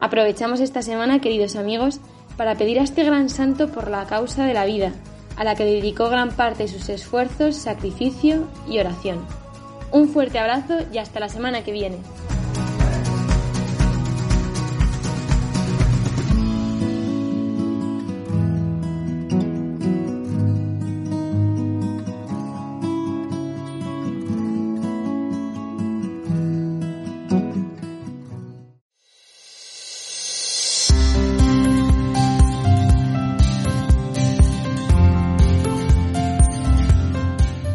Aprovechamos 0.00 0.60
esta 0.60 0.82
semana, 0.82 1.20
queridos 1.20 1.56
amigos, 1.56 2.00
para 2.36 2.56
pedir 2.56 2.78
a 2.78 2.82
este 2.82 3.04
gran 3.04 3.28
santo 3.28 3.68
por 3.68 3.88
la 3.88 4.06
causa 4.06 4.44
de 4.44 4.54
la 4.54 4.64
vida, 4.64 4.92
a 5.36 5.44
la 5.44 5.54
que 5.54 5.64
dedicó 5.64 6.08
gran 6.08 6.30
parte 6.30 6.64
de 6.64 6.68
sus 6.68 6.88
esfuerzos, 6.88 7.56
sacrificio 7.56 8.48
y 8.68 8.78
oración. 8.78 9.24
Un 9.92 10.08
fuerte 10.08 10.38
abrazo 10.38 10.78
y 10.92 10.98
hasta 10.98 11.20
la 11.20 11.28
semana 11.28 11.62
que 11.62 11.72
viene. 11.72 11.98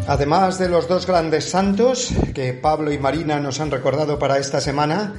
Además 0.09 0.57
de 0.57 0.69
los 0.69 0.87
dos 0.87 1.05
grandes 1.05 1.45
santos 1.45 2.11
que 2.33 2.53
Pablo 2.53 2.91
y 2.91 2.97
Marina 2.97 3.39
nos 3.39 3.59
han 3.59 3.69
recordado 3.69 4.17
para 4.17 4.39
esta 4.39 4.59
semana, 4.59 5.13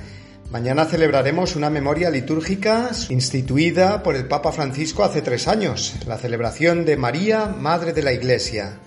mañana 0.50 0.84
celebraremos 0.84 1.54
una 1.54 1.70
memoria 1.70 2.10
litúrgica 2.10 2.90
instituida 3.08 4.02
por 4.02 4.16
el 4.16 4.26
Papa 4.26 4.50
Francisco 4.50 5.04
hace 5.04 5.22
tres 5.22 5.46
años, 5.46 5.94
la 6.08 6.18
celebración 6.18 6.84
de 6.84 6.96
María, 6.96 7.46
Madre 7.46 7.92
de 7.92 8.02
la 8.02 8.12
Iglesia, 8.12 8.80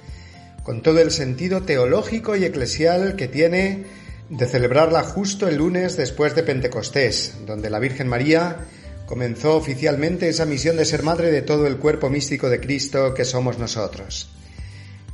con 0.64 0.82
todo 0.82 1.00
el 1.00 1.10
sentido 1.10 1.62
teológico 1.62 2.36
y 2.36 2.44
eclesial 2.44 3.16
que 3.16 3.30
tiene 3.30 3.86
de 4.28 4.46
celebrarla 4.46 5.04
justo 5.04 5.48
el 5.48 5.56
lunes 5.56 5.96
después 5.96 6.36
de 6.36 6.44
Pentecostés, 6.44 7.36
donde 7.46 7.70
la 7.70 7.80
Virgen 7.80 8.10
María 8.10 8.58
comenzó 9.06 9.56
oficialmente 9.56 10.28
esa 10.28 10.46
misión 10.46 10.76
de 10.76 10.84
ser 10.84 11.02
madre 11.02 11.32
de 11.32 11.44
todo 11.44 11.66
el 11.66 11.78
cuerpo 11.78 12.10
místico 12.10 12.50
de 12.50 12.60
Cristo 12.60 13.14
que 13.14 13.24
somos 13.24 13.58
nosotros. 13.58 14.28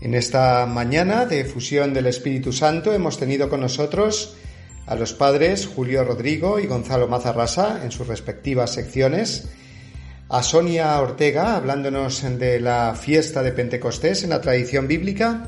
En 0.02 0.14
esta 0.14 0.66
mañana 0.66 1.26
de 1.26 1.44
fusión 1.44 1.94
del 1.94 2.06
Espíritu 2.06 2.54
Santo 2.54 2.94
hemos 2.94 3.20
tenido 3.20 3.50
con 3.50 3.60
nosotros 3.60 4.36
a 4.86 4.96
los 4.96 5.12
padres 5.12 5.68
Julio 5.68 6.06
Rodrigo 6.06 6.58
y 6.58 6.68
Gonzalo 6.68 7.10
Mazarrasa 7.10 7.82
en 7.84 7.92
sus 7.92 8.08
respectivas 8.08 8.72
secciones, 8.72 9.50
a 10.30 10.42
Sonia 10.42 10.98
Ortega 11.02 11.58
hablándonos 11.58 12.24
de 12.40 12.62
la 12.62 12.96
fiesta 12.96 13.44
de 13.44 13.52
Pentecostés 13.52 14.24
en 14.24 14.30
la 14.30 14.40
tradición 14.40 14.88
bíblica 14.88 15.48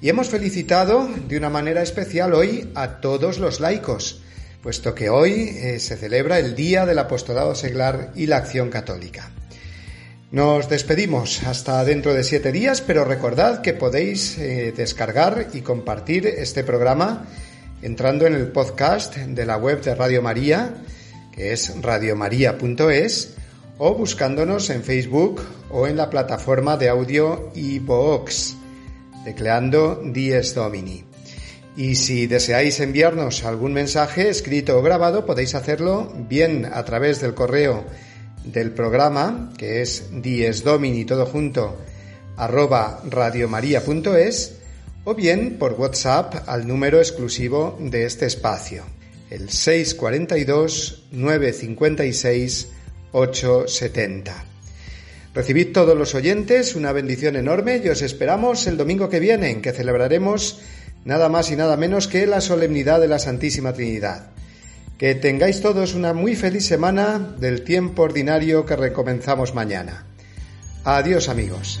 y 0.00 0.08
hemos 0.08 0.28
felicitado 0.28 1.08
de 1.28 1.36
una 1.36 1.50
manera 1.50 1.82
especial 1.82 2.32
hoy 2.32 2.70
a 2.74 3.00
todos 3.00 3.38
los 3.38 3.60
laicos, 3.60 4.22
puesto 4.62 4.94
que 4.94 5.10
hoy 5.10 5.50
eh, 5.54 5.78
se 5.78 5.98
celebra 5.98 6.38
el 6.38 6.54
Día 6.54 6.86
del 6.86 6.98
Apostolado 6.98 7.54
Seglar 7.54 8.10
y 8.14 8.26
la 8.26 8.38
Acción 8.38 8.70
Católica. 8.70 9.30
Nos 10.32 10.70
despedimos 10.70 11.42
hasta 11.42 11.84
dentro 11.84 12.14
de 12.14 12.24
siete 12.24 12.52
días, 12.52 12.80
pero 12.80 13.04
recordad 13.04 13.60
que 13.60 13.74
podéis 13.74 14.38
eh, 14.38 14.72
descargar 14.74 15.48
y 15.52 15.60
compartir 15.60 16.26
este 16.26 16.64
programa 16.64 17.26
entrando 17.82 18.26
en 18.26 18.32
el 18.32 18.48
podcast 18.48 19.14
de 19.14 19.44
la 19.44 19.58
web 19.58 19.82
de 19.82 19.94
Radio 19.94 20.22
María, 20.22 20.76
que 21.32 21.52
es 21.52 21.78
radiomaria.es, 21.82 23.34
o 23.76 23.94
buscándonos 23.94 24.70
en 24.70 24.82
Facebook 24.82 25.42
o 25.68 25.86
en 25.86 25.98
la 25.98 26.08
plataforma 26.08 26.78
de 26.78 26.88
audio 26.88 27.50
iVoox. 27.54 28.54
tecleando 29.26 30.00
Dies 30.02 30.54
Domini. 30.54 31.04
Y 31.76 31.96
si 31.96 32.26
deseáis 32.26 32.80
enviarnos 32.80 33.44
algún 33.44 33.74
mensaje 33.74 34.30
escrito 34.30 34.78
o 34.78 34.82
grabado, 34.82 35.26
podéis 35.26 35.54
hacerlo 35.54 36.10
bien 36.26 36.64
a 36.72 36.82
través 36.86 37.20
del 37.20 37.34
correo 37.34 37.84
del 38.44 38.72
programa, 38.72 39.52
que 39.56 39.82
es 39.82 40.10
diesdomini 40.22 41.04
todo 41.04 41.26
junto 41.26 41.78
arroba 42.36 43.02
radiomaria.es, 43.08 44.56
o 45.04 45.14
bien 45.14 45.58
por 45.58 45.72
WhatsApp 45.72 46.48
al 46.48 46.66
número 46.66 46.98
exclusivo 46.98 47.76
de 47.80 48.04
este 48.04 48.26
espacio, 48.26 48.84
el 49.30 49.50
642 49.50 51.04
956 51.12 52.68
870. 53.12 54.44
Recibid 55.34 55.72
todos 55.72 55.96
los 55.96 56.14
oyentes 56.14 56.74
una 56.76 56.92
bendición 56.92 57.36
enorme 57.36 57.80
y 57.82 57.88
os 57.88 58.02
esperamos 58.02 58.66
el 58.66 58.76
domingo 58.76 59.08
que 59.08 59.20
viene, 59.20 59.50
en 59.50 59.62
que 59.62 59.72
celebraremos 59.72 60.60
nada 61.04 61.28
más 61.28 61.50
y 61.50 61.56
nada 61.56 61.76
menos 61.76 62.06
que 62.06 62.26
la 62.26 62.40
solemnidad 62.40 63.00
de 63.00 63.08
la 63.08 63.18
Santísima 63.18 63.72
Trinidad. 63.72 64.30
Que 64.98 65.14
tengáis 65.14 65.60
todos 65.60 65.94
una 65.94 66.12
muy 66.12 66.36
feliz 66.36 66.66
semana 66.66 67.18
del 67.18 67.64
tiempo 67.64 68.02
ordinario 68.02 68.64
que 68.66 68.76
recomenzamos 68.76 69.54
mañana. 69.54 70.04
Adiós 70.84 71.28
amigos. 71.28 71.80